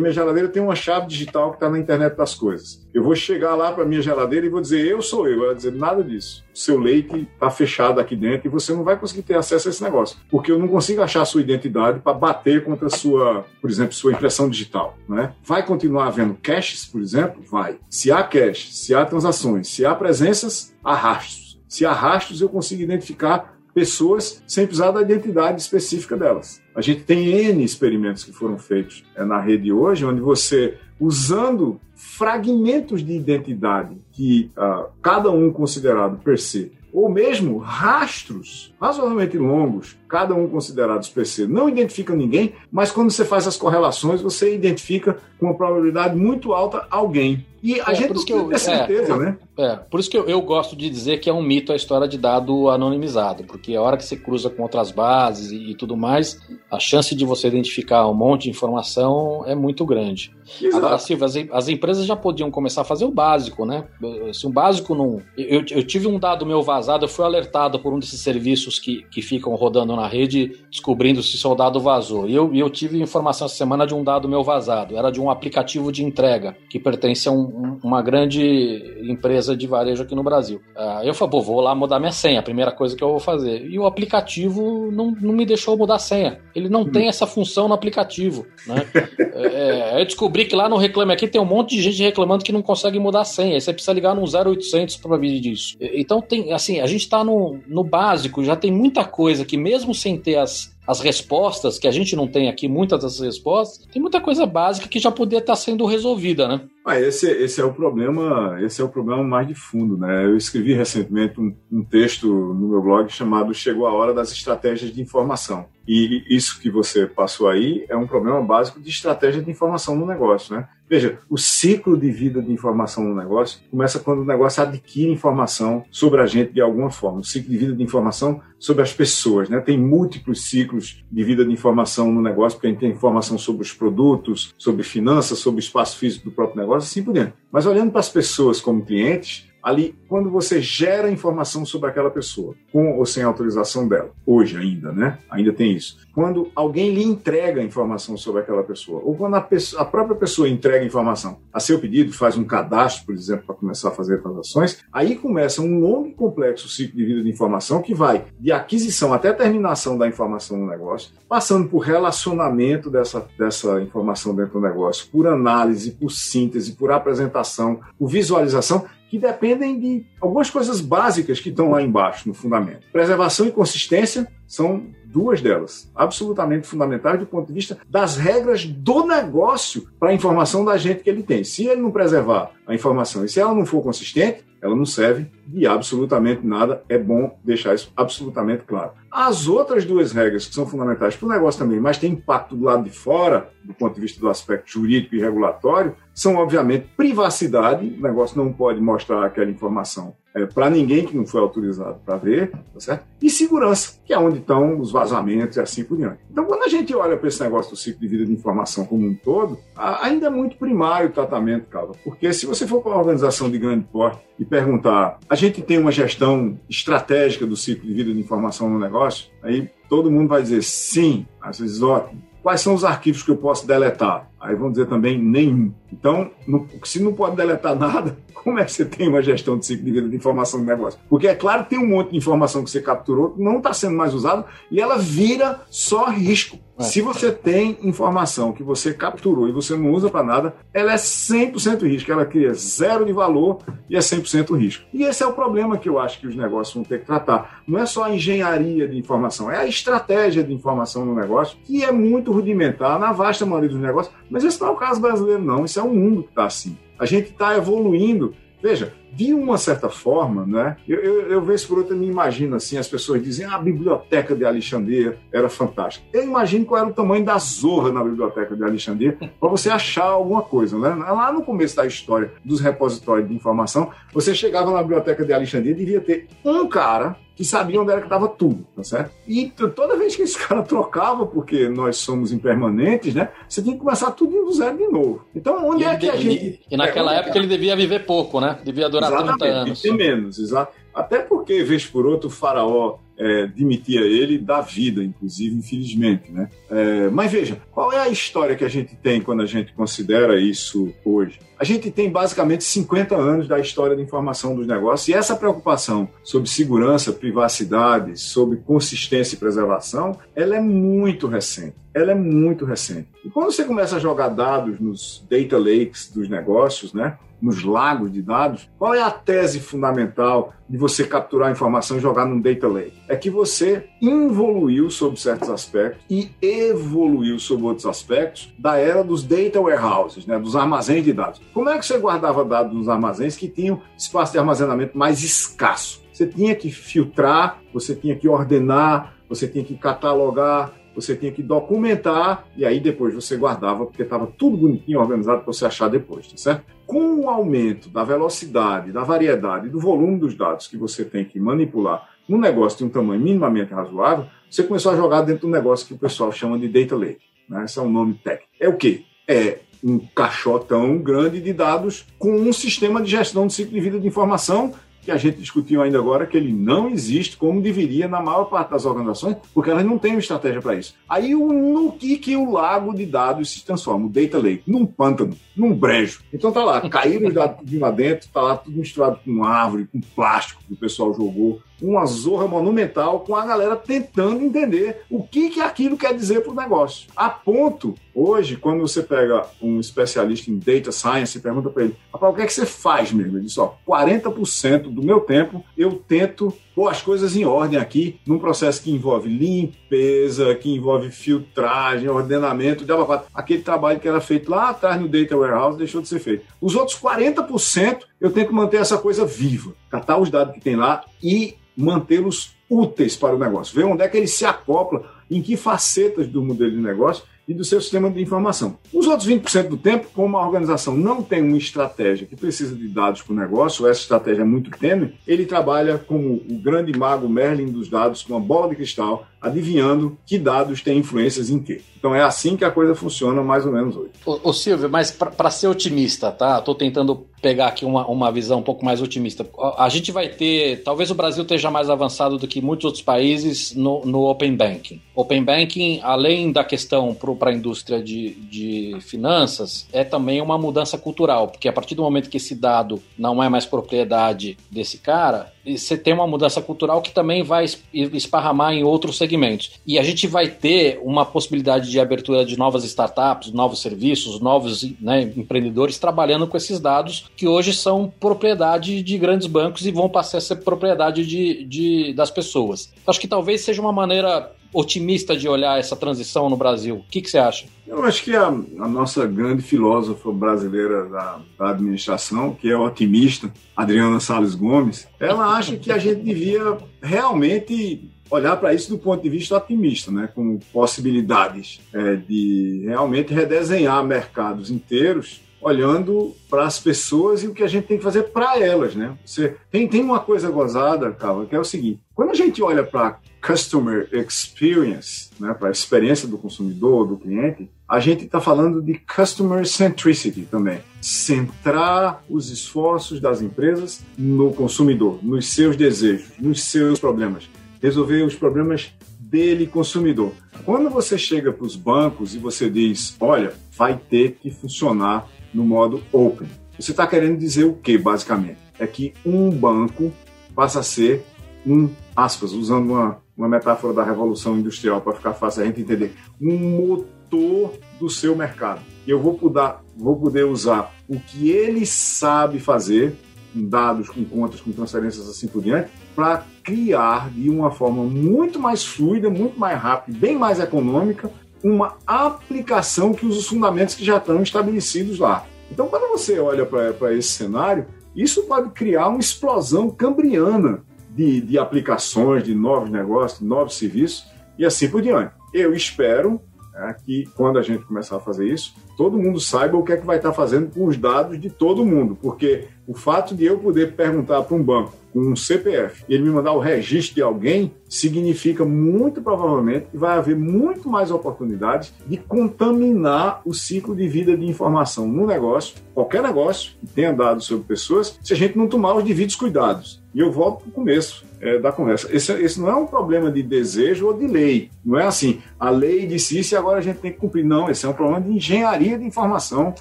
minha 0.00 0.12
geladeira 0.12 0.48
tem 0.48 0.62
uma 0.62 0.76
chave 0.76 1.08
digital 1.08 1.50
que 1.50 1.56
está 1.56 1.68
na 1.68 1.80
internet 1.80 2.16
das 2.16 2.32
coisas. 2.32 2.86
Eu 2.94 3.02
vou 3.02 3.16
chegar 3.16 3.56
lá 3.56 3.72
para 3.72 3.84
minha 3.84 4.00
geladeira 4.00 4.46
e 4.46 4.48
vou 4.48 4.60
dizer, 4.60 4.86
eu 4.86 5.02
sou 5.02 5.26
eu. 5.26 5.38
Ela 5.38 5.46
vai 5.46 5.54
dizer, 5.56 5.72
nada 5.72 6.04
disso. 6.04 6.44
O 6.54 6.56
seu 6.56 6.78
leite 6.78 7.28
está 7.34 7.50
fechado 7.50 7.98
aqui 7.98 8.14
dentro 8.14 8.46
e 8.46 8.48
você 8.48 8.72
não 8.72 8.84
vai 8.84 8.96
conseguir 8.96 9.22
ter 9.22 9.34
acesso 9.34 9.66
a 9.66 9.70
esse 9.72 9.82
negócio. 9.82 10.16
Porque 10.30 10.52
eu 10.52 10.60
não 10.60 10.68
consigo 10.68 11.02
achar 11.02 11.22
a 11.22 11.24
sua 11.24 11.40
identidade 11.40 11.98
para 11.98 12.14
bater 12.14 12.62
contra 12.62 12.86
a 12.86 12.90
sua, 12.90 13.44
por 13.60 13.68
exemplo, 13.68 13.94
sua 13.94 14.12
impressão 14.12 14.48
digital. 14.48 14.96
Né? 15.08 15.32
Vai 15.42 15.66
continuar 15.66 16.06
havendo 16.06 16.38
caches, 16.40 16.84
por 16.84 17.00
exemplo? 17.00 17.42
Vai. 17.50 17.78
Se 17.88 18.12
há 18.12 18.22
caches, 18.22 18.78
se 18.78 18.94
há 18.94 19.04
transações, 19.04 19.66
se 19.66 19.84
há 19.84 19.92
presenças, 19.92 20.72
há 20.84 20.94
rastros. 20.94 21.60
Se 21.66 21.84
há 21.84 21.92
rastros, 21.92 22.40
eu 22.40 22.48
consigo 22.48 22.80
identificar 22.80 23.59
pessoas 23.74 24.42
sem 24.46 24.66
precisar 24.66 24.90
da 24.90 25.02
identidade 25.02 25.60
específica 25.60 26.16
delas. 26.16 26.60
A 26.74 26.80
gente 26.80 27.02
tem 27.02 27.28
N 27.28 27.62
experimentos 27.62 28.24
que 28.24 28.32
foram 28.32 28.58
feitos 28.58 29.04
é, 29.14 29.24
na 29.24 29.40
rede 29.40 29.72
hoje, 29.72 30.04
onde 30.04 30.20
você, 30.20 30.78
usando 30.98 31.80
fragmentos 31.94 33.04
de 33.04 33.12
identidade 33.12 33.96
que 34.12 34.50
uh, 34.56 34.86
cada 35.02 35.30
um 35.30 35.52
considerado 35.52 36.18
per 36.22 36.38
se, 36.38 36.72
ou 36.92 37.08
mesmo 37.08 37.58
rastros 37.58 38.74
razoavelmente 38.80 39.38
longos, 39.38 39.98
cada 40.08 40.34
um 40.34 40.48
considerados 40.48 41.08
per 41.08 41.26
se, 41.26 41.46
não 41.46 41.68
identificam 41.68 42.16
ninguém, 42.16 42.54
mas 42.70 42.90
quando 42.90 43.10
você 43.10 43.24
faz 43.24 43.46
as 43.46 43.56
correlações, 43.56 44.20
você 44.20 44.54
identifica 44.54 45.18
com 45.38 45.46
uma 45.46 45.54
probabilidade 45.54 46.16
muito 46.16 46.52
alta 46.52 46.86
alguém. 46.90 47.46
E 47.62 47.80
a 47.80 47.92
é, 47.92 47.94
gente 47.94 48.24
tem 48.24 48.48
que 48.48 48.58
certeza, 48.58 49.14
é, 49.14 49.18
né? 49.18 49.38
É, 49.58 49.76
por 49.76 50.00
isso 50.00 50.10
que 50.10 50.16
eu, 50.16 50.26
eu, 50.26 50.40
gosto 50.40 50.74
de 50.74 50.88
dizer 50.88 51.20
que 51.20 51.28
é 51.28 51.32
um 51.32 51.42
mito 51.42 51.72
a 51.72 51.76
história 51.76 52.08
de 52.08 52.16
dado 52.16 52.70
anonimizado, 52.70 53.44
porque 53.44 53.74
a 53.74 53.82
hora 53.82 53.96
que 53.96 54.04
você 54.04 54.16
cruza 54.16 54.48
com 54.48 54.62
outras 54.62 54.90
bases 54.90 55.50
e, 55.50 55.70
e 55.70 55.74
tudo 55.74 55.96
mais, 55.96 56.40
a 56.70 56.78
chance 56.78 57.14
de 57.14 57.24
você 57.24 57.48
identificar 57.48 58.08
um 58.08 58.14
monte 58.14 58.44
de 58.44 58.50
informação 58.50 59.44
é 59.46 59.54
muito 59.54 59.84
grande. 59.84 60.32
Exato. 60.60 60.76
Agora, 60.76 60.98
Silvia, 60.98 61.26
as, 61.26 61.36
as, 61.36 61.68
empresas 61.68 62.06
já 62.06 62.16
podiam 62.16 62.50
começar 62.50 62.80
a 62.80 62.84
fazer 62.84 63.04
o 63.04 63.10
básico, 63.10 63.64
né? 63.64 63.84
Se 64.32 64.46
um 64.46 64.50
básico 64.50 64.94
não. 64.94 65.20
Eu, 65.36 65.62
eu 65.70 65.82
tive 65.82 66.08
um 66.08 66.18
dado 66.18 66.44
meu 66.44 66.62
vazado, 66.62 67.04
eu 67.04 67.08
fui 67.08 67.24
alertado 67.24 67.78
por 67.78 67.92
um 67.92 67.98
desses 67.98 68.20
serviços 68.20 68.78
que, 68.78 69.04
que 69.10 69.22
ficam 69.22 69.54
rodando 69.54 69.94
na 69.94 70.08
rede, 70.08 70.64
descobrindo 70.70 71.22
se 71.22 71.38
seu 71.38 71.54
dado 71.54 71.78
vazou. 71.80 72.28
E 72.28 72.34
eu, 72.34 72.52
eu 72.54 72.68
tive 72.70 73.00
informação 73.00 73.46
essa 73.46 73.54
semana 73.54 73.86
de 73.86 73.94
um 73.94 74.02
dado 74.02 74.28
meu 74.28 74.42
vazado. 74.42 74.96
Era 74.96 75.10
de 75.10 75.20
um 75.20 75.30
aplicativo 75.30 75.92
de 75.92 76.04
entrega 76.04 76.56
que 76.68 76.80
pertence 76.80 77.28
a 77.28 77.32
um, 77.32 77.49
uma 77.82 78.02
grande 78.02 79.00
empresa 79.02 79.56
de 79.56 79.66
varejo 79.66 80.02
aqui 80.02 80.14
no 80.14 80.22
Brasil. 80.22 80.60
Uh, 80.76 81.04
eu 81.04 81.14
falei, 81.14 81.32
pô, 81.32 81.40
vou 81.40 81.60
lá 81.60 81.74
mudar 81.74 81.98
minha 81.98 82.12
senha, 82.12 82.40
a 82.40 82.42
primeira 82.42 82.72
coisa 82.72 82.96
que 82.96 83.02
eu 83.02 83.08
vou 83.08 83.20
fazer. 83.20 83.64
E 83.66 83.78
o 83.78 83.86
aplicativo 83.86 84.90
não, 84.92 85.10
não 85.20 85.32
me 85.32 85.44
deixou 85.44 85.76
mudar 85.76 85.96
a 85.96 85.98
senha. 85.98 86.40
Ele 86.54 86.68
não 86.68 86.82
hum. 86.82 86.90
tem 86.90 87.08
essa 87.08 87.26
função 87.26 87.68
no 87.68 87.74
aplicativo. 87.74 88.46
Né? 88.66 88.86
é, 89.34 89.96
é 89.96 90.00
eu 90.00 90.04
descobri 90.04 90.44
que 90.44 90.56
lá 90.56 90.68
no 90.68 90.76
Reclame 90.76 91.12
Aqui 91.12 91.26
tem 91.26 91.40
um 91.40 91.44
monte 91.44 91.76
de 91.76 91.82
gente 91.82 92.02
reclamando 92.02 92.44
que 92.44 92.52
não 92.52 92.62
consegue 92.62 92.98
mudar 92.98 93.22
a 93.22 93.24
senha. 93.24 93.54
Aí 93.54 93.60
você 93.60 93.72
precisa 93.72 93.92
ligar 93.92 94.14
no 94.14 94.22
0800 94.22 94.96
para 94.96 95.16
ver 95.16 95.40
disso. 95.40 95.76
Então 95.80 96.20
tem, 96.20 96.52
assim, 96.52 96.80
a 96.80 96.86
gente 96.86 97.02
está 97.02 97.24
no, 97.24 97.58
no 97.66 97.82
básico, 97.82 98.44
já 98.44 98.56
tem 98.56 98.70
muita 98.70 99.04
coisa 99.04 99.44
que 99.44 99.56
mesmo 99.56 99.94
sem 99.94 100.16
ter 100.16 100.36
as 100.36 100.74
as 100.90 101.00
respostas, 101.00 101.78
que 101.78 101.86
a 101.86 101.92
gente 101.92 102.16
não 102.16 102.26
tem 102.26 102.48
aqui, 102.48 102.66
muitas 102.66 103.00
das 103.00 103.20
respostas, 103.20 103.86
tem 103.92 104.02
muita 104.02 104.20
coisa 104.20 104.44
básica 104.44 104.88
que 104.88 104.98
já 104.98 105.12
poderia 105.12 105.38
estar 105.38 105.54
sendo 105.54 105.86
resolvida, 105.86 106.48
né? 106.48 106.62
Ah, 106.84 106.98
esse, 106.98 107.30
esse 107.30 107.60
é 107.60 107.64
o 107.64 107.72
problema, 107.72 108.58
esse 108.60 108.82
é 108.82 108.84
o 108.84 108.88
problema 108.88 109.22
mais 109.22 109.46
de 109.46 109.54
fundo, 109.54 109.96
né? 109.96 110.24
Eu 110.24 110.36
escrevi 110.36 110.74
recentemente 110.74 111.40
um, 111.40 111.54
um 111.70 111.84
texto 111.84 112.26
no 112.26 112.68
meu 112.70 112.82
blog 112.82 113.08
chamado 113.08 113.54
Chegou 113.54 113.86
a 113.86 113.92
hora 113.92 114.12
das 114.12 114.32
estratégias 114.32 114.92
de 114.92 115.00
informação. 115.00 115.66
E 115.86 116.24
isso 116.28 116.60
que 116.60 116.68
você 116.68 117.06
passou 117.06 117.48
aí 117.48 117.86
é 117.88 117.96
um 117.96 118.08
problema 118.08 118.42
básico 118.42 118.80
de 118.80 118.90
estratégia 118.90 119.40
de 119.40 119.50
informação 119.50 119.94
no 119.94 120.04
negócio, 120.04 120.56
né? 120.56 120.68
Veja, 120.90 121.20
o 121.30 121.38
ciclo 121.38 121.96
de 121.96 122.10
vida 122.10 122.42
de 122.42 122.52
informação 122.52 123.04
no 123.04 123.14
negócio 123.14 123.60
começa 123.70 124.00
quando 124.00 124.22
o 124.22 124.24
negócio 124.24 124.60
adquire 124.60 125.08
informação 125.08 125.84
sobre 125.88 126.20
a 126.20 126.26
gente 126.26 126.52
de 126.52 126.60
alguma 126.60 126.90
forma. 126.90 127.20
O 127.20 127.24
ciclo 127.24 127.48
de 127.48 127.58
vida 127.58 127.72
de 127.76 127.82
informação 127.84 128.40
sobre 128.58 128.82
as 128.82 128.92
pessoas, 128.92 129.48
né? 129.48 129.60
Tem 129.60 129.78
múltiplos 129.78 130.42
ciclos 130.42 131.04
de 131.08 131.22
vida 131.22 131.44
de 131.44 131.52
informação 131.52 132.10
no 132.10 132.20
negócio, 132.20 132.56
porque 132.56 132.66
a 132.66 132.70
gente 132.70 132.80
tem 132.80 132.90
informação 132.90 133.38
sobre 133.38 133.62
os 133.62 133.72
produtos, 133.72 134.52
sobre 134.58 134.82
finanças, 134.82 135.38
sobre 135.38 135.60
o 135.60 135.62
espaço 135.62 135.96
físico 135.96 136.24
do 136.24 136.32
próprio 136.32 136.60
negócio, 136.60 136.88
assim 136.88 137.04
por 137.04 137.14
diante. 137.14 137.34
Mas 137.52 137.66
olhando 137.66 137.92
para 137.92 138.00
as 138.00 138.08
pessoas 138.08 138.60
como 138.60 138.84
clientes, 138.84 139.48
ali 139.62 139.94
quando 140.08 140.30
você 140.30 140.60
gera 140.60 141.10
informação 141.10 141.64
sobre 141.64 141.90
aquela 141.90 142.10
pessoa, 142.10 142.54
com 142.72 142.98
ou 142.98 143.06
sem 143.06 143.22
autorização 143.22 143.86
dela, 143.86 144.10
hoje 144.26 144.56
ainda, 144.56 144.92
né? 144.92 145.18
Ainda 145.30 145.52
tem 145.52 145.72
isso. 145.72 145.98
Quando 146.14 146.50
alguém 146.54 146.92
lhe 146.92 147.02
entrega 147.02 147.62
informação 147.62 148.16
sobre 148.16 148.42
aquela 148.42 148.62
pessoa, 148.62 149.00
ou 149.04 149.14
quando 149.14 149.34
a, 149.34 149.40
pessoa, 149.40 149.82
a 149.82 149.84
própria 149.84 150.16
pessoa 150.16 150.48
entrega 150.48 150.84
informação 150.84 151.38
a 151.52 151.60
seu 151.60 151.78
pedido, 151.78 152.12
faz 152.12 152.36
um 152.36 152.44
cadastro, 152.44 153.06
por 153.06 153.14
exemplo, 153.14 153.46
para 153.46 153.54
começar 153.54 153.88
a 153.88 153.92
fazer 153.92 154.20
transações, 154.20 154.78
aí 154.92 155.14
começa 155.14 155.62
um 155.62 155.78
longo 155.78 156.08
e 156.08 156.14
complexo 156.14 156.68
ciclo 156.68 156.96
de 156.96 157.04
vida 157.04 157.22
de 157.22 157.30
informação 157.30 157.82
que 157.82 157.94
vai 157.94 158.24
de 158.38 158.50
aquisição 158.52 159.12
até 159.12 159.32
terminação 159.32 159.96
da 159.96 160.08
informação 160.08 160.58
no 160.58 160.66
negócio, 160.66 161.12
passando 161.28 161.68
por 161.68 161.78
relacionamento 161.78 162.90
dessa, 162.90 163.26
dessa 163.38 163.80
informação 163.80 164.34
dentro 164.34 164.54
do 164.54 164.60
negócio, 164.60 165.08
por 165.10 165.26
análise, 165.26 165.92
por 165.92 166.10
síntese, 166.10 166.72
por 166.72 166.90
apresentação, 166.90 167.80
por 167.98 168.08
visualização 168.08 168.84
que 169.10 169.18
dependem 169.18 169.78
de 169.78 170.06
algumas 170.20 170.48
coisas 170.48 170.80
básicas 170.80 171.40
que 171.40 171.48
estão 171.48 171.72
lá 171.72 171.82
embaixo, 171.82 172.28
no 172.28 172.32
fundamento. 172.32 172.86
Preservação 172.92 173.44
e 173.44 173.50
consistência 173.50 174.28
são 174.46 174.86
duas 175.04 175.42
delas, 175.42 175.90
absolutamente 175.96 176.68
fundamentais 176.68 177.18
do 177.18 177.26
ponto 177.26 177.48
de 177.48 177.52
vista 177.52 177.78
das 177.88 178.16
regras 178.16 178.64
do 178.64 179.04
negócio 179.04 179.88
para 179.98 180.10
a 180.10 180.14
informação 180.14 180.64
da 180.64 180.78
gente 180.78 181.02
que 181.02 181.10
ele 181.10 181.24
tem. 181.24 181.42
Se 181.42 181.66
ele 181.66 181.82
não 181.82 181.90
preservar 181.90 182.52
a 182.64 182.72
informação 182.72 183.24
e 183.24 183.28
se 183.28 183.40
ela 183.40 183.52
não 183.52 183.66
for 183.66 183.82
consistente, 183.82 184.44
ela 184.62 184.76
não 184.76 184.84
serve 184.84 185.26
de 185.46 185.66
absolutamente 185.66 186.46
nada. 186.46 186.82
É 186.88 186.98
bom 186.98 187.38
deixar 187.42 187.74
isso 187.74 187.92
absolutamente 187.96 188.64
claro. 188.64 188.92
As 189.10 189.48
outras 189.48 189.84
duas 189.84 190.12
regras 190.12 190.46
que 190.46 190.54
são 190.54 190.66
fundamentais 190.66 191.16
para 191.16 191.26
o 191.26 191.30
negócio 191.30 191.58
também, 191.58 191.80
mas 191.80 191.98
têm 191.98 192.12
impacto 192.12 192.54
do 192.54 192.64
lado 192.64 192.84
de 192.84 192.90
fora, 192.90 193.50
do 193.64 193.74
ponto 193.74 193.94
de 193.94 194.00
vista 194.00 194.20
do 194.20 194.28
aspecto 194.28 194.70
jurídico 194.70 195.14
e 195.14 195.20
regulatório, 195.20 195.96
são 196.14 196.36
obviamente 196.36 196.86
privacidade. 196.96 197.86
O 197.98 198.02
negócio 198.02 198.36
não 198.36 198.52
pode 198.52 198.80
mostrar 198.80 199.24
aquela 199.24 199.50
informação 199.50 200.14
é, 200.34 200.46
para 200.46 200.70
ninguém 200.70 201.04
que 201.04 201.16
não 201.16 201.26
foi 201.26 201.40
autorizado 201.40 201.98
para 202.04 202.16
ver, 202.16 202.50
tá 202.50 202.80
certo? 202.80 203.04
E 203.20 203.28
segurança, 203.28 203.98
que 204.04 204.12
é 204.12 204.18
onde 204.18 204.38
estão 204.38 204.78
os 204.80 204.92
vazamentos 204.92 205.56
e 205.56 205.60
assim 205.60 205.84
por 205.84 205.96
diante. 205.96 206.18
Então, 206.30 206.44
quando 206.44 206.62
a 206.62 206.68
gente 206.68 206.94
olha 206.94 207.16
para 207.16 207.28
esse 207.28 207.42
negócio 207.42 207.72
do 207.72 207.76
ciclo 207.76 208.00
de 208.00 208.08
vida 208.08 208.24
de 208.24 208.32
informação 208.32 208.84
como 208.84 209.06
um 209.06 209.14
todo, 209.14 209.58
ainda 209.76 210.26
é 210.26 210.30
muito 210.30 210.56
primário 210.56 211.08
o 211.08 211.12
tratamento, 211.12 211.66
cara. 211.66 211.88
Porque 212.04 212.32
se 212.32 212.46
você 212.46 212.66
for 212.66 212.80
para 212.80 212.92
uma 212.92 213.00
organização 213.00 213.50
de 213.50 213.58
grande 213.58 213.84
porte 213.92 214.20
e 214.38 214.44
perguntar, 214.44 215.18
a 215.28 215.34
gente 215.34 215.62
tem 215.62 215.78
uma 215.78 215.92
gestão 215.92 216.58
estratégica 216.68 217.46
do 217.46 217.56
ciclo 217.56 217.86
de 217.86 217.94
vida 217.94 218.12
de 218.12 218.20
informação 218.20 218.70
no 218.70 218.78
negócio, 218.78 219.30
aí 219.42 219.68
todo 219.88 220.10
mundo 220.10 220.28
vai 220.28 220.42
dizer 220.42 220.62
sim, 220.62 221.26
às 221.40 221.58
vezes 221.58 221.82
ótimo. 221.82 222.22
Quais 222.42 222.60
são 222.60 222.72
os 222.74 222.84
arquivos 222.84 223.22
que 223.22 223.30
eu 223.30 223.36
posso 223.36 223.66
deletar? 223.66 224.29
Aí 224.40 224.54
vão 224.54 224.70
dizer 224.70 224.86
também 224.86 225.18
nenhum. 225.18 225.72
Então, 225.92 226.30
no, 226.46 226.66
se 226.82 227.02
não 227.02 227.12
pode 227.12 227.36
deletar 227.36 227.76
nada, 227.76 228.16
como 228.32 228.58
é 228.58 228.64
que 228.64 228.72
você 228.72 228.84
tem 228.84 229.08
uma 229.08 229.22
gestão 229.22 229.58
de 229.58 229.66
ciclo 229.66 229.84
de 229.84 229.92
vida 229.92 230.08
de 230.08 230.16
informação 230.16 230.60
do 230.60 230.66
negócio? 230.66 230.98
Porque 231.08 231.28
é 231.28 231.34
claro 231.34 231.64
que 231.64 231.70
tem 231.70 231.78
um 231.78 231.86
monte 231.86 232.12
de 232.12 232.16
informação 232.16 232.64
que 232.64 232.70
você 232.70 232.80
capturou 232.80 233.32
que 233.32 233.42
não 233.42 233.58
está 233.58 233.74
sendo 233.74 233.96
mais 233.96 234.14
usada 234.14 234.46
e 234.70 234.80
ela 234.80 234.96
vira 234.96 235.60
só 235.68 236.08
risco. 236.08 236.58
É. 236.80 236.84
Se 236.84 237.02
você 237.02 237.30
tem 237.30 237.76
informação 237.82 238.52
que 238.52 238.62
você 238.62 238.94
capturou 238.94 239.46
e 239.46 239.52
você 239.52 239.76
não 239.76 239.92
usa 239.92 240.08
para 240.08 240.24
nada, 240.24 240.54
ela 240.72 240.92
é 240.92 240.96
100% 240.96 241.82
risco. 241.82 242.10
Ela 242.10 242.24
cria 242.24 242.54
zero 242.54 243.04
de 243.04 243.12
valor 243.12 243.58
e 243.88 243.96
é 243.96 243.98
100% 243.98 244.56
risco. 244.58 244.86
E 244.92 245.02
esse 245.02 245.22
é 245.22 245.26
o 245.26 245.34
problema 245.34 245.76
que 245.76 245.88
eu 245.88 245.98
acho 245.98 246.18
que 246.18 246.26
os 246.26 246.34
negócios 246.34 246.74
vão 246.74 246.82
ter 246.82 247.00
que 247.00 247.06
tratar. 247.06 247.62
Não 247.68 247.78
é 247.78 247.84
só 247.84 248.04
a 248.04 248.14
engenharia 248.14 248.88
de 248.88 248.96
informação, 248.96 249.50
é 249.50 249.58
a 249.58 249.66
estratégia 249.66 250.42
de 250.42 250.54
informação 250.54 251.04
no 251.04 251.14
negócio, 251.14 251.58
que 251.64 251.84
é 251.84 251.92
muito 251.92 252.32
rudimentar 252.32 252.98
na 252.98 253.12
vasta 253.12 253.44
maioria 253.44 253.68
dos 253.68 253.80
negócios. 253.80 254.14
Mas 254.30 254.44
esse 254.44 254.60
não 254.60 254.68
é 254.68 254.70
o 254.70 254.76
caso 254.76 255.00
brasileiro, 255.00 255.42
não. 255.42 255.64
Isso 255.64 255.80
é 255.80 255.82
um 255.82 255.94
mundo 255.94 256.22
que 256.22 256.30
está 256.30 256.44
assim. 256.44 256.76
A 256.98 257.04
gente 257.04 257.30
está 257.30 257.56
evoluindo. 257.56 258.34
Veja, 258.62 258.92
de 259.12 259.32
uma 259.34 259.58
certa 259.58 259.88
forma, 259.88 260.46
né? 260.46 260.76
Eu, 260.86 260.98
eu, 260.98 261.22
eu 261.32 261.42
vejo 261.42 261.66
por 261.66 261.78
outra, 261.78 261.96
me 261.96 262.06
imagino 262.06 262.56
assim, 262.56 262.76
as 262.76 262.86
pessoas 262.86 263.22
dizem 263.22 263.46
ah, 263.46 263.54
a 263.54 263.58
biblioteca 263.58 264.34
de 264.34 264.44
Alexandria 264.44 265.18
era 265.32 265.48
fantástica. 265.48 266.06
Eu 266.12 266.22
imagino 266.22 266.64
qual 266.64 266.80
era 266.80 266.90
o 266.90 266.92
tamanho 266.92 267.24
da 267.24 267.38
zorra 267.38 267.90
na 267.90 268.04
biblioteca 268.04 268.54
de 268.54 268.62
Alexandria 268.62 269.16
para 269.18 269.48
você 269.48 269.70
achar 269.70 270.04
alguma 270.04 270.42
coisa, 270.42 270.78
né? 270.78 270.90
Lá 270.90 271.32
no 271.32 271.42
começo 271.42 271.76
da 271.76 271.86
história 271.86 272.32
dos 272.44 272.60
repositórios 272.60 273.28
de 273.28 273.34
informação, 273.34 273.90
você 274.12 274.34
chegava 274.34 274.70
na 274.70 274.82
biblioteca 274.82 275.24
de 275.24 275.32
Alexandria, 275.32 275.74
devia 275.74 276.00
ter 276.00 276.28
um 276.44 276.68
cara 276.68 277.16
que 277.40 277.44
sabia 277.46 277.80
onde 277.80 277.90
era 277.90 278.02
que 278.02 278.06
estava 278.06 278.28
tudo, 278.28 278.66
tá 278.76 278.84
certo? 278.84 279.12
E 279.26 279.46
toda 279.74 279.96
vez 279.96 280.14
que 280.14 280.20
esse 280.20 280.36
cara 280.46 280.62
trocava, 280.62 281.24
porque 281.24 281.70
nós 281.70 281.96
somos 281.96 282.32
impermanentes, 282.32 283.14
né? 283.14 283.30
Você 283.48 283.62
tinha 283.62 283.74
que 283.74 283.80
começar 283.80 284.10
tudo 284.10 284.44
do 284.44 284.52
zero 284.52 284.76
de 284.76 284.86
novo. 284.88 285.24
Então, 285.34 285.66
onde 285.66 285.82
e 285.82 285.86
é 285.86 285.96
que 285.96 286.10
a 286.10 286.16
gente. 286.16 286.60
E 286.70 286.76
naquela 286.76 287.14
é, 287.14 287.20
época 287.20 287.38
ele 287.38 287.46
devia 287.46 287.74
viver 287.74 288.00
pouco, 288.00 288.42
né? 288.42 288.58
Devia 288.62 288.90
durar 288.90 289.10
Exatamente, 289.10 289.38
30 289.38 289.54
anos. 289.54 289.82
Menos, 289.84 290.38
exato. 290.38 290.74
Até 290.92 291.20
porque, 291.20 291.64
vez 291.64 291.86
por 291.86 292.04
outro, 292.04 292.28
o 292.28 292.30
faraó 292.30 292.98
é, 293.20 293.46
demitia 293.46 294.00
ele 294.00 294.38
da 294.38 294.62
vida, 294.62 295.04
inclusive, 295.04 295.54
infelizmente. 295.54 296.32
Né? 296.32 296.48
É, 296.70 297.10
mas 297.10 297.30
veja, 297.30 297.60
qual 297.70 297.92
é 297.92 297.98
a 297.98 298.08
história 298.08 298.56
que 298.56 298.64
a 298.64 298.68
gente 298.68 298.96
tem 298.96 299.20
quando 299.20 299.42
a 299.42 299.46
gente 299.46 299.74
considera 299.74 300.40
isso 300.40 300.90
hoje? 301.04 301.38
A 301.58 301.64
gente 301.64 301.90
tem 301.90 302.10
basicamente 302.10 302.64
50 302.64 303.14
anos 303.14 303.46
da 303.46 303.60
história 303.60 303.94
da 303.94 304.02
informação 304.02 304.56
dos 304.56 304.66
negócios 304.66 305.08
e 305.08 305.12
essa 305.12 305.36
preocupação 305.36 306.08
sobre 306.24 306.48
segurança, 306.48 307.12
privacidade, 307.12 308.18
sobre 308.18 308.56
consistência 308.56 309.34
e 309.34 309.38
preservação, 309.38 310.18
ela 310.34 310.56
é 310.56 310.60
muito 310.60 311.26
recente. 311.26 311.74
Ela 311.92 312.12
é 312.12 312.14
muito 312.14 312.64
recente. 312.64 313.08
E 313.22 313.28
quando 313.28 313.52
você 313.52 313.64
começa 313.64 313.96
a 313.96 313.98
jogar 313.98 314.28
dados 314.28 314.80
nos 314.80 315.26
data 315.28 315.58
lakes 315.58 316.10
dos 316.10 316.30
negócios, 316.30 316.94
né? 316.94 317.18
Nos 317.40 317.64
lagos 317.64 318.12
de 318.12 318.22
dados, 318.22 318.68
qual 318.78 318.94
é 318.94 319.02
a 319.02 319.10
tese 319.10 319.60
fundamental 319.60 320.52
de 320.68 320.76
você 320.76 321.04
capturar 321.04 321.50
informação 321.50 321.96
e 321.96 322.00
jogar 322.00 322.26
num 322.26 322.40
data 322.40 322.68
lake? 322.68 323.00
É 323.08 323.16
que 323.16 323.30
você 323.30 323.86
evoluiu 324.00 324.90
sobre 324.90 325.18
certos 325.18 325.50
aspectos 325.50 326.04
e 326.08 326.30
evoluiu 326.40 327.38
sobre 327.38 327.64
outros 327.66 327.86
aspectos 327.86 328.52
da 328.58 328.76
era 328.76 329.02
dos 329.02 329.22
data 329.22 329.60
warehouses, 329.60 330.26
né, 330.26 330.38
dos 330.38 330.54
armazéns 330.54 331.04
de 331.04 331.12
dados. 331.12 331.40
Como 331.52 331.68
é 331.68 331.78
que 331.78 331.86
você 331.86 331.98
guardava 331.98 332.44
dados 332.44 332.72
nos 332.72 332.88
armazéns 332.88 333.36
que 333.36 333.48
tinham 333.48 333.80
espaço 333.96 334.32
de 334.32 334.38
armazenamento 334.38 334.96
mais 334.96 335.22
escasso? 335.22 336.02
Você 336.12 336.26
tinha 336.26 336.54
que 336.54 336.70
filtrar, 336.70 337.60
você 337.72 337.94
tinha 337.94 338.14
que 338.14 338.28
ordenar, 338.28 339.14
você 339.28 339.48
tinha 339.48 339.64
que 339.64 339.74
catalogar, 339.74 340.72
você 341.00 341.16
tinha 341.16 341.32
que 341.32 341.42
documentar 341.42 342.46
e 342.56 342.64
aí 342.64 342.80
depois 342.80 343.14
você 343.14 343.36
guardava, 343.36 343.86
porque 343.86 344.02
estava 344.02 344.26
tudo 344.26 344.56
bonitinho, 344.56 345.00
organizado 345.00 345.42
para 345.42 345.52
você 345.52 345.66
achar 345.66 345.88
depois, 345.88 346.26
tá 346.28 346.36
certo? 346.36 346.64
Com 346.86 347.20
o 347.20 347.30
aumento 347.30 347.88
da 347.88 348.04
velocidade, 348.04 348.92
da 348.92 349.02
variedade 349.02 349.68
do 349.68 349.78
volume 349.78 350.18
dos 350.18 350.34
dados 350.34 350.66
que 350.66 350.76
você 350.76 351.04
tem 351.04 351.24
que 351.24 351.38
manipular 351.38 352.08
num 352.28 352.38
negócio 352.38 352.78
de 352.78 352.84
um 352.84 352.88
tamanho 352.88 353.20
minimamente 353.20 353.74
razoável, 353.74 354.26
você 354.48 354.62
começou 354.62 354.92
a 354.92 354.96
jogar 354.96 355.22
dentro 355.22 355.48
do 355.48 355.52
negócio 355.52 355.86
que 355.86 355.94
o 355.94 355.98
pessoal 355.98 356.30
chama 356.30 356.58
de 356.58 356.68
data 356.68 356.94
lake. 356.96 357.22
Né? 357.48 357.64
Esse 357.64 357.78
é 357.78 357.82
um 357.82 357.90
nome 357.90 358.14
técnico. 358.14 358.50
É 358.60 358.68
o 358.68 358.76
quê? 358.76 359.02
É 359.26 359.58
um 359.82 359.98
caixotão 359.98 360.98
grande 360.98 361.40
de 361.40 361.52
dados 361.52 362.06
com 362.18 362.32
um 362.32 362.52
sistema 362.52 363.02
de 363.02 363.10
gestão 363.10 363.46
de 363.46 363.54
ciclo 363.54 363.72
de 363.72 363.80
vida 363.80 363.98
de 363.98 364.06
informação 364.06 364.72
que 365.10 365.14
a 365.14 365.16
gente 365.16 365.40
discutiu 365.40 365.82
ainda 365.82 365.98
agora, 365.98 366.24
que 366.24 366.36
ele 366.36 366.52
não 366.52 366.88
existe 366.88 367.36
como 367.36 367.60
deveria 367.60 368.06
na 368.06 368.22
maior 368.22 368.44
parte 368.44 368.70
das 368.70 368.84
organizações, 368.84 369.36
porque 369.52 369.70
elas 369.70 369.84
não 369.84 369.98
têm 369.98 370.12
uma 370.12 370.20
estratégia 370.20 370.62
para 370.62 370.76
isso. 370.76 370.94
Aí 371.08 371.34
no 371.34 371.92
que, 371.92 372.16
que 372.16 372.36
o 372.36 372.52
lago 372.52 372.94
de 372.94 373.04
dados 373.04 373.50
se 373.50 373.64
transforma? 373.64 374.06
O 374.06 374.08
data 374.08 374.38
lake, 374.38 374.62
num 374.66 374.86
pântano, 374.86 375.36
num 375.56 375.74
brejo. 375.74 376.20
Então 376.32 376.52
tá 376.52 376.64
lá, 376.64 376.80
caíram 376.88 377.28
os 377.28 377.34
dados 377.34 377.64
de 377.64 377.78
lá 377.78 377.90
dentro, 377.90 378.28
tá 378.28 378.40
lá 378.40 378.56
tudo 378.56 378.78
misturado 378.78 379.18
com 379.24 379.42
árvore, 379.42 379.88
com 379.92 380.00
plástico 380.00 380.62
que 380.66 380.74
o 380.74 380.76
pessoal 380.76 381.12
jogou, 381.12 381.60
uma 381.82 382.04
zorra 382.06 382.46
monumental 382.46 383.20
com 383.20 383.34
a 383.34 383.46
galera 383.46 383.76
tentando 383.76 384.44
entender 384.44 385.02
o 385.10 385.22
que, 385.22 385.50
que 385.50 385.60
aquilo 385.60 385.96
quer 385.96 386.14
dizer 386.14 386.42
para 386.42 386.52
o 386.52 386.56
negócio. 386.56 387.08
A 387.16 387.28
ponto, 387.28 387.94
hoje, 388.14 388.56
quando 388.56 388.80
você 388.80 389.02
pega 389.02 389.46
um 389.60 389.80
especialista 389.80 390.50
em 390.50 390.58
data 390.58 390.92
science 390.92 391.36
e 391.36 391.40
pergunta 391.40 391.70
para 391.70 391.84
ele, 391.84 391.96
o 392.12 392.32
que 392.34 392.42
é 392.42 392.46
que 392.46 392.52
você 392.52 392.66
faz 392.66 393.12
mesmo? 393.12 393.36
Ele 393.36 393.46
diz, 393.46 393.58
ó, 393.58 393.76
40% 393.86 394.82
do 394.82 395.02
meu 395.02 395.20
tempo 395.20 395.64
eu 395.76 395.92
tento 396.06 396.52
pôr 396.80 396.90
as 396.90 397.02
coisas 397.02 397.36
em 397.36 397.44
ordem 397.44 397.78
aqui, 397.78 398.18
num 398.26 398.38
processo 398.38 398.82
que 398.82 398.90
envolve 398.90 399.28
limpeza, 399.28 400.54
que 400.54 400.74
envolve 400.74 401.10
filtragem, 401.10 402.08
ordenamento, 402.08 402.86
aquele 403.34 403.60
trabalho 403.60 404.00
que 404.00 404.08
era 404.08 404.18
feito 404.18 404.50
lá 404.50 404.70
atrás 404.70 404.98
no 404.98 405.06
Data 405.06 405.36
Warehouse 405.36 405.76
deixou 405.76 406.00
de 406.00 406.08
ser 406.08 406.20
feito. 406.20 406.46
Os 406.58 406.74
outros 406.74 406.98
40% 406.98 407.98
eu 408.18 408.30
tento 408.30 408.54
manter 408.54 408.78
essa 408.78 408.96
coisa 408.96 409.26
viva, 409.26 409.74
catar 409.90 410.16
os 410.16 410.30
dados 410.30 410.54
que 410.54 410.60
tem 410.62 410.74
lá 410.74 411.04
e 411.22 411.54
mantê-los 411.76 412.56
úteis 412.70 413.14
para 413.14 413.36
o 413.36 413.38
negócio. 413.38 413.74
Ver 413.74 413.84
onde 413.84 414.02
é 414.02 414.08
que 414.08 414.16
ele 414.16 414.26
se 414.26 414.46
acopla, 414.46 415.04
em 415.30 415.42
que 415.42 415.58
facetas 415.58 416.28
do 416.28 416.42
modelo 416.42 416.70
de 416.70 416.78
negócio 416.78 417.24
e 417.50 417.54
do 417.54 417.64
seu 417.64 417.80
sistema 417.80 418.08
de 418.08 418.22
informação. 418.22 418.78
Os 418.94 419.08
outros 419.08 419.28
20% 419.28 419.66
do 419.66 419.76
tempo, 419.76 420.06
como 420.14 420.38
a 420.38 420.46
organização 420.46 420.96
não 420.96 421.20
tem 421.20 421.42
uma 421.42 421.58
estratégia 421.58 422.24
que 422.24 422.36
precisa 422.36 422.76
de 422.76 422.86
dados 422.86 423.22
para 423.22 423.32
o 423.32 423.36
negócio, 423.36 423.88
essa 423.88 424.02
estratégia 424.02 424.42
é 424.42 424.44
muito 424.44 424.70
tênue, 424.70 425.14
ele 425.26 425.44
trabalha 425.44 425.98
como 425.98 426.34
o 426.48 426.60
grande 426.62 426.96
mago 426.96 427.28
Merlin 427.28 427.66
dos 427.66 427.88
dados, 427.88 428.22
com 428.22 428.34
uma 428.34 428.40
bola 428.40 428.68
de 428.68 428.76
cristal, 428.76 429.26
adivinhando 429.42 430.16
que 430.24 430.38
dados 430.38 430.80
têm 430.80 430.98
influências 430.98 431.50
em 431.50 431.58
quê. 431.58 431.80
Então 431.98 432.14
é 432.14 432.22
assim 432.22 432.56
que 432.56 432.64
a 432.64 432.70
coisa 432.70 432.94
funciona 432.94 433.42
mais 433.42 433.66
ou 433.66 433.72
menos 433.72 433.96
hoje. 433.96 434.10
Ô, 434.24 434.50
ô 434.50 434.52
Silvio, 434.52 434.88
mas 434.88 435.10
para 435.10 435.50
ser 435.50 435.66
otimista, 435.66 436.30
tá? 436.30 436.58
Estou 436.58 436.74
tentando 436.74 437.26
pegar 437.40 437.68
aqui 437.68 437.84
uma, 437.84 438.06
uma 438.06 438.30
visão 438.30 438.58
um 438.58 438.62
pouco 438.62 438.84
mais 438.84 439.00
otimista. 439.00 439.46
A, 439.76 439.88
gente 439.88 440.12
vai 440.12 440.28
ter, 440.28 440.82
talvez 440.82 441.10
o 441.10 441.14
Brasil 441.14 441.42
esteja 441.42 441.70
mais 441.70 441.88
avançado 441.88 442.38
do 442.38 442.46
que 442.46 442.60
muitos 442.60 442.84
outros 442.84 443.02
países 443.02 443.74
no, 443.74 444.04
no 444.04 444.28
Open 444.28 444.54
Banking. 444.54 445.00
Open 445.14 445.42
Banking, 445.42 446.00
além 446.02 446.52
da 446.52 446.62
questão 446.62 447.14
para 447.14 447.50
a 447.50 447.54
indústria 447.54 448.02
de, 448.02 448.30
de 448.34 448.96
finanças, 449.00 449.86
é 449.92 450.04
também 450.04 450.40
uma 450.40 450.58
mudança 450.58 450.98
cultural, 450.98 451.48
porque 451.48 451.68
a 451.68 451.72
partir 451.72 451.94
do 451.94 452.02
momento 452.02 452.28
que 452.28 452.36
esse 452.36 452.54
dado 452.54 453.02
não 453.18 453.42
é 453.42 453.48
mais 453.48 453.66
propriedade 453.66 454.56
desse 454.70 454.98
cara, 454.98 455.52
você 455.66 455.96
tem 455.96 456.14
uma 456.14 456.26
mudança 456.26 456.60
cultural 456.60 457.02
que 457.02 457.12
também 457.12 457.42
vai 457.42 457.66
esparramar 457.92 458.72
em 458.72 458.84
outros 458.84 459.16
segmentos. 459.16 459.72
E 459.86 459.98
a 459.98 460.02
gente 460.02 460.26
vai 460.26 460.48
ter 460.48 461.00
uma 461.02 461.24
possibilidade 461.24 461.90
de 461.90 462.00
abertura 462.00 462.44
de 462.44 462.56
novas 462.56 462.84
startups, 462.84 463.52
novos 463.52 463.80
serviços, 463.80 464.40
novos 464.40 464.82
né, 465.00 465.22
empreendedores 465.22 465.98
trabalhando 465.98 466.46
com 466.46 466.56
esses 466.56 466.80
dados 466.80 467.30
que 467.36 467.46
hoje 467.46 467.74
são 467.74 468.12
propriedade 468.20 469.02
de 469.02 469.18
grandes 469.18 469.46
bancos 469.46 469.86
e 469.86 469.90
vão 469.90 470.08
passar 470.08 470.38
a 470.38 470.40
ser 470.40 470.56
propriedade 470.56 471.26
de, 471.26 471.64
de 471.64 472.12
das 472.14 472.30
pessoas. 472.30 472.92
Acho 473.06 473.20
que 473.20 473.28
talvez 473.28 473.62
seja 473.62 473.80
uma 473.80 473.92
maneira 473.92 474.50
otimista 474.72 475.36
de 475.36 475.48
olhar 475.48 475.78
essa 475.78 475.96
transição 475.96 476.48
no 476.48 476.56
Brasil. 476.56 476.96
O 476.96 477.04
que, 477.10 477.20
que 477.20 477.30
você 477.30 477.38
acha? 477.38 477.66
Eu 477.86 478.04
acho 478.04 478.22
que 478.22 478.34
a, 478.36 478.46
a 478.46 478.88
nossa 478.88 479.26
grande 479.26 479.62
filósofa 479.62 480.30
brasileira 480.30 481.08
da, 481.08 481.40
da, 481.58 481.70
administração, 481.70 482.54
que 482.54 482.70
é 482.70 482.76
otimista, 482.76 483.52
Adriana 483.76 484.20
Salles 484.20 484.54
Gomes, 484.54 485.08
ela 485.18 485.46
acha 485.56 485.76
que 485.76 485.90
a 485.90 485.98
gente 485.98 486.22
devia 486.22 486.78
realmente 487.02 488.08
olhar 488.30 488.56
para 488.56 488.72
isso 488.72 488.90
do 488.90 488.98
ponto 488.98 489.22
de 489.22 489.28
vista 489.28 489.56
otimista, 489.56 490.12
né, 490.12 490.28
com 490.32 490.58
possibilidades 490.72 491.80
é, 491.92 492.14
de 492.14 492.84
realmente 492.86 493.34
redesenhar 493.34 494.04
mercados 494.04 494.70
inteiros 494.70 495.40
olhando 495.60 496.34
para 496.48 496.64
as 496.64 496.78
pessoas 496.78 497.42
e 497.42 497.48
o 497.48 497.52
que 497.52 497.62
a 497.62 497.68
gente 497.68 497.86
tem 497.86 497.98
que 497.98 498.02
fazer 498.02 498.24
para 498.24 498.58
elas, 498.58 498.94
né? 498.94 499.16
Você 499.24 499.56
tem, 499.70 499.86
tem 499.86 500.02
uma 500.02 500.20
coisa 500.20 500.50
gozada, 500.50 501.10
Carla, 501.12 501.44
que 501.44 501.54
é 501.54 501.60
o 501.60 501.64
seguinte: 501.64 502.00
quando 502.20 502.32
a 502.32 502.34
gente 502.34 502.62
olha 502.62 502.84
para 502.84 503.18
customer 503.40 504.06
experience, 504.12 505.30
né, 505.40 505.54
para 505.54 505.68
a 505.68 505.70
experiência 505.70 506.28
do 506.28 506.36
consumidor, 506.36 507.06
do 507.06 507.16
cliente, 507.16 507.70
a 507.88 507.98
gente 507.98 508.26
está 508.26 508.38
falando 508.38 508.82
de 508.82 508.98
customer 508.98 509.66
centricity 509.66 510.42
também. 510.42 510.82
Centrar 511.00 512.22
os 512.28 512.50
esforços 512.50 513.20
das 513.20 513.40
empresas 513.40 514.02
no 514.18 514.52
consumidor, 514.52 515.18
nos 515.22 515.48
seus 515.48 515.76
desejos, 515.76 516.28
nos 516.38 516.62
seus 516.62 517.00
problemas. 517.00 517.48
Resolver 517.80 518.22
os 518.22 518.34
problemas 518.34 518.92
dele, 519.18 519.66
consumidor. 519.66 520.34
Quando 520.66 520.90
você 520.90 521.16
chega 521.16 521.50
para 521.50 521.64
os 521.64 521.74
bancos 521.74 522.34
e 522.34 522.38
você 522.38 522.68
diz, 522.68 523.16
olha, 523.18 523.54
vai 523.74 523.96
ter 523.96 524.32
que 524.32 524.50
funcionar 524.50 525.26
no 525.54 525.64
modo 525.64 526.02
open. 526.12 526.46
Você 526.78 526.90
está 526.90 527.06
querendo 527.06 527.38
dizer 527.38 527.64
o 527.64 527.72
que, 527.72 527.96
basicamente? 527.96 528.58
É 528.78 528.86
que 528.86 529.14
um 529.24 529.50
banco 529.50 530.12
passa 530.54 530.80
a 530.80 530.82
ser 530.82 531.24
um, 531.66 531.90
aspas, 532.24 532.52
usando 532.52 532.90
uma, 532.90 533.18
uma 533.36 533.48
metáfora 533.48 533.92
da 533.92 534.04
Revolução 534.04 534.58
Industrial 534.58 535.00
para 535.00 535.14
ficar 535.14 535.34
fácil 535.34 535.62
a 535.62 535.66
gente 535.66 535.80
entender, 535.80 536.14
um 536.40 536.56
motor 536.56 537.72
do 537.98 538.08
seu 538.08 538.36
mercado. 538.36 538.80
Eu 539.06 539.20
vou 539.20 539.34
poder, 539.34 539.74
vou 539.96 540.16
poder 540.16 540.44
usar 540.44 540.92
o 541.08 541.18
que 541.18 541.50
ele 541.50 541.86
sabe 541.86 542.58
fazer, 542.58 543.16
com 543.52 543.64
dados, 543.66 544.08
com 544.08 544.24
contas, 544.24 544.60
com 544.60 544.72
transferências 544.72 545.28
assim 545.28 545.48
por 545.48 545.62
diante, 545.62 545.90
para 546.14 546.44
criar 546.62 547.30
de 547.30 547.48
uma 547.48 547.70
forma 547.70 548.04
muito 548.04 548.58
mais 548.58 548.84
fluida, 548.84 549.28
muito 549.30 549.58
mais 549.58 549.80
rápida, 549.80 550.18
bem 550.18 550.38
mais 550.38 550.60
econômica, 550.60 551.30
uma 551.62 551.96
aplicação 552.06 553.12
que 553.12 553.26
usa 553.26 553.38
os 553.38 553.46
fundamentos 553.46 553.94
que 553.94 554.04
já 554.04 554.16
estão 554.16 554.42
estabelecidos 554.42 555.18
lá. 555.18 555.46
Então, 555.70 555.86
quando 555.88 556.10
você 556.10 556.38
olha 556.38 556.66
para 556.66 557.14
esse 557.14 557.28
cenário, 557.28 557.86
isso 558.14 558.42
pode 558.44 558.70
criar 558.70 559.08
uma 559.08 559.20
explosão 559.20 559.88
cambriana 559.88 560.82
de, 561.14 561.40
de 561.40 561.58
aplicações, 561.58 562.44
de 562.44 562.54
novos 562.54 562.90
negócios, 562.90 563.40
de 563.40 563.46
novos 563.46 563.76
serviços 563.76 564.26
e 564.58 564.64
assim 564.64 564.88
por 564.88 565.02
diante. 565.02 565.32
Eu 565.52 565.74
espero 565.74 566.40
é, 566.74 566.94
que 566.94 567.28
quando 567.34 567.58
a 567.58 567.62
gente 567.62 567.84
começar 567.84 568.16
a 568.16 568.20
fazer 568.20 568.46
isso, 568.46 568.74
todo 568.96 569.18
mundo 569.18 569.40
saiba 569.40 569.76
o 569.76 569.82
que 569.82 569.92
é 569.92 569.96
que 569.96 570.06
vai 570.06 570.16
estar 570.16 570.32
fazendo 570.32 570.70
com 570.70 570.86
os 570.86 570.96
dados 570.96 571.38
de 571.40 571.50
todo 571.50 571.84
mundo, 571.84 572.16
porque 572.20 572.68
o 572.86 572.94
fato 572.94 573.34
de 573.34 573.44
eu 573.44 573.58
poder 573.58 573.94
perguntar 573.94 574.42
para 574.42 574.56
um 574.56 574.62
banco 574.62 574.92
com 575.12 575.20
um 575.20 575.36
CPF 575.36 576.04
e 576.08 576.14
ele 576.14 576.22
me 576.22 576.30
mandar 576.30 576.52
o 576.52 576.58
registro 576.58 577.16
de 577.16 577.22
alguém 577.22 577.74
significa 577.88 578.64
muito 578.64 579.20
provavelmente 579.20 579.88
que 579.90 579.98
vai 579.98 580.16
haver 580.16 580.36
muito 580.36 580.88
mais 580.88 581.10
oportunidades 581.10 581.92
de 582.06 582.16
contaminar 582.16 583.42
o 583.44 583.52
ciclo 583.52 583.94
de 583.94 584.08
vida 584.08 584.36
de 584.36 584.46
informação 584.46 585.06
no 585.06 585.26
negócio, 585.26 585.76
qualquer 585.92 586.22
negócio 586.22 586.72
que 586.80 586.86
tenha 586.86 587.12
dados 587.12 587.46
sobre 587.46 587.64
pessoas, 587.64 588.18
se 588.22 588.32
a 588.32 588.36
gente 588.36 588.56
não 588.56 588.68
tomar 588.68 588.94
os 588.94 589.04
devidos 589.04 589.34
cuidados. 589.34 589.99
E 590.14 590.20
eu 590.20 590.30
volto 590.32 590.62
para 590.62 590.68
o 590.68 590.72
começo 590.72 591.24
é, 591.40 591.58
da 591.58 591.70
conversa. 591.70 592.08
Esse, 592.14 592.32
esse, 592.32 592.60
não 592.60 592.68
é 592.68 592.74
um 592.74 592.86
problema 592.86 593.30
de 593.30 593.42
desejo 593.42 594.06
ou 594.06 594.12
de 594.12 594.26
lei. 594.26 594.70
Não 594.84 594.98
é 594.98 595.06
assim, 595.06 595.40
a 595.58 595.70
lei 595.70 596.06
disse 596.06 596.38
isso 596.38 596.54
e 596.54 596.56
agora 596.56 596.78
a 596.78 596.82
gente 596.82 596.98
tem 596.98 597.12
que 597.12 597.18
cumprir. 597.18 597.44
Não, 597.44 597.70
esse 597.70 597.86
é 597.86 597.88
um 597.88 597.92
problema 597.92 598.20
de 598.20 598.30
engenharia 598.30 598.98
de 598.98 599.04
informação 599.04 599.74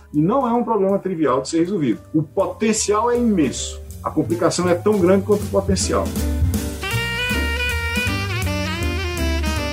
e 0.14 0.22
não 0.22 0.48
é 0.48 0.54
um 0.54 0.64
problema 0.64 1.00
trivial 1.00 1.42
de 1.42 1.50
ser 1.50 1.60
resolvido. 1.60 2.00
O 2.14 2.22
potencial 2.22 3.10
é 3.12 3.18
imenso. 3.18 3.82
A 4.04 4.10
complicação 4.12 4.70
é 4.70 4.76
tão 4.76 5.00
grande 5.00 5.26
quanto 5.26 5.44
o 5.44 5.50
potencial. 5.50 6.06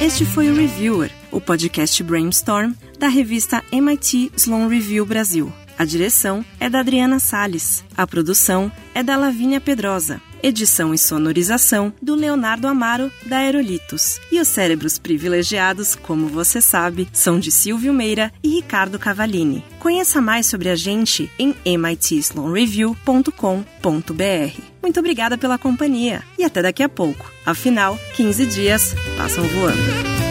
Este 0.00 0.24
foi 0.24 0.48
o 0.48 0.54
Reviewer, 0.54 1.10
o 1.32 1.40
podcast 1.40 2.02
Brainstorm 2.02 2.72
da 2.98 3.08
revista 3.08 3.62
MIT 3.72 4.32
Sloan 4.36 4.68
Review 4.68 5.04
Brasil. 5.06 5.52
A 5.78 5.84
direção 5.84 6.44
é 6.58 6.70
da 6.70 6.80
Adriana 6.80 7.18
Sales. 7.18 7.84
A 7.96 8.06
produção 8.06 8.72
é 8.94 9.02
da 9.02 9.16
Lavínia 9.16 9.60
Pedrosa. 9.60 10.20
Edição 10.46 10.94
e 10.94 10.98
sonorização 10.98 11.92
do 12.00 12.14
Leonardo 12.14 12.68
Amaro, 12.68 13.10
da 13.24 13.38
Aerolitos. 13.38 14.20
E 14.30 14.38
os 14.38 14.46
cérebros 14.46 14.96
privilegiados, 14.96 15.96
como 15.96 16.28
você 16.28 16.60
sabe, 16.60 17.08
são 17.12 17.40
de 17.40 17.50
Silvio 17.50 17.92
Meira 17.92 18.32
e 18.44 18.50
Ricardo 18.50 18.96
Cavalini. 18.96 19.64
Conheça 19.80 20.22
mais 20.22 20.46
sobre 20.46 20.68
a 20.68 20.76
gente 20.76 21.28
em 21.36 21.52
mitsloanreview.com.br. 21.76 24.60
Muito 24.80 25.00
obrigada 25.00 25.36
pela 25.36 25.58
companhia 25.58 26.22
e 26.38 26.44
até 26.44 26.62
daqui 26.62 26.84
a 26.84 26.88
pouco. 26.88 27.28
Afinal, 27.44 27.98
15 28.14 28.46
dias 28.46 28.94
passam 29.16 29.42
voando. 29.48 30.25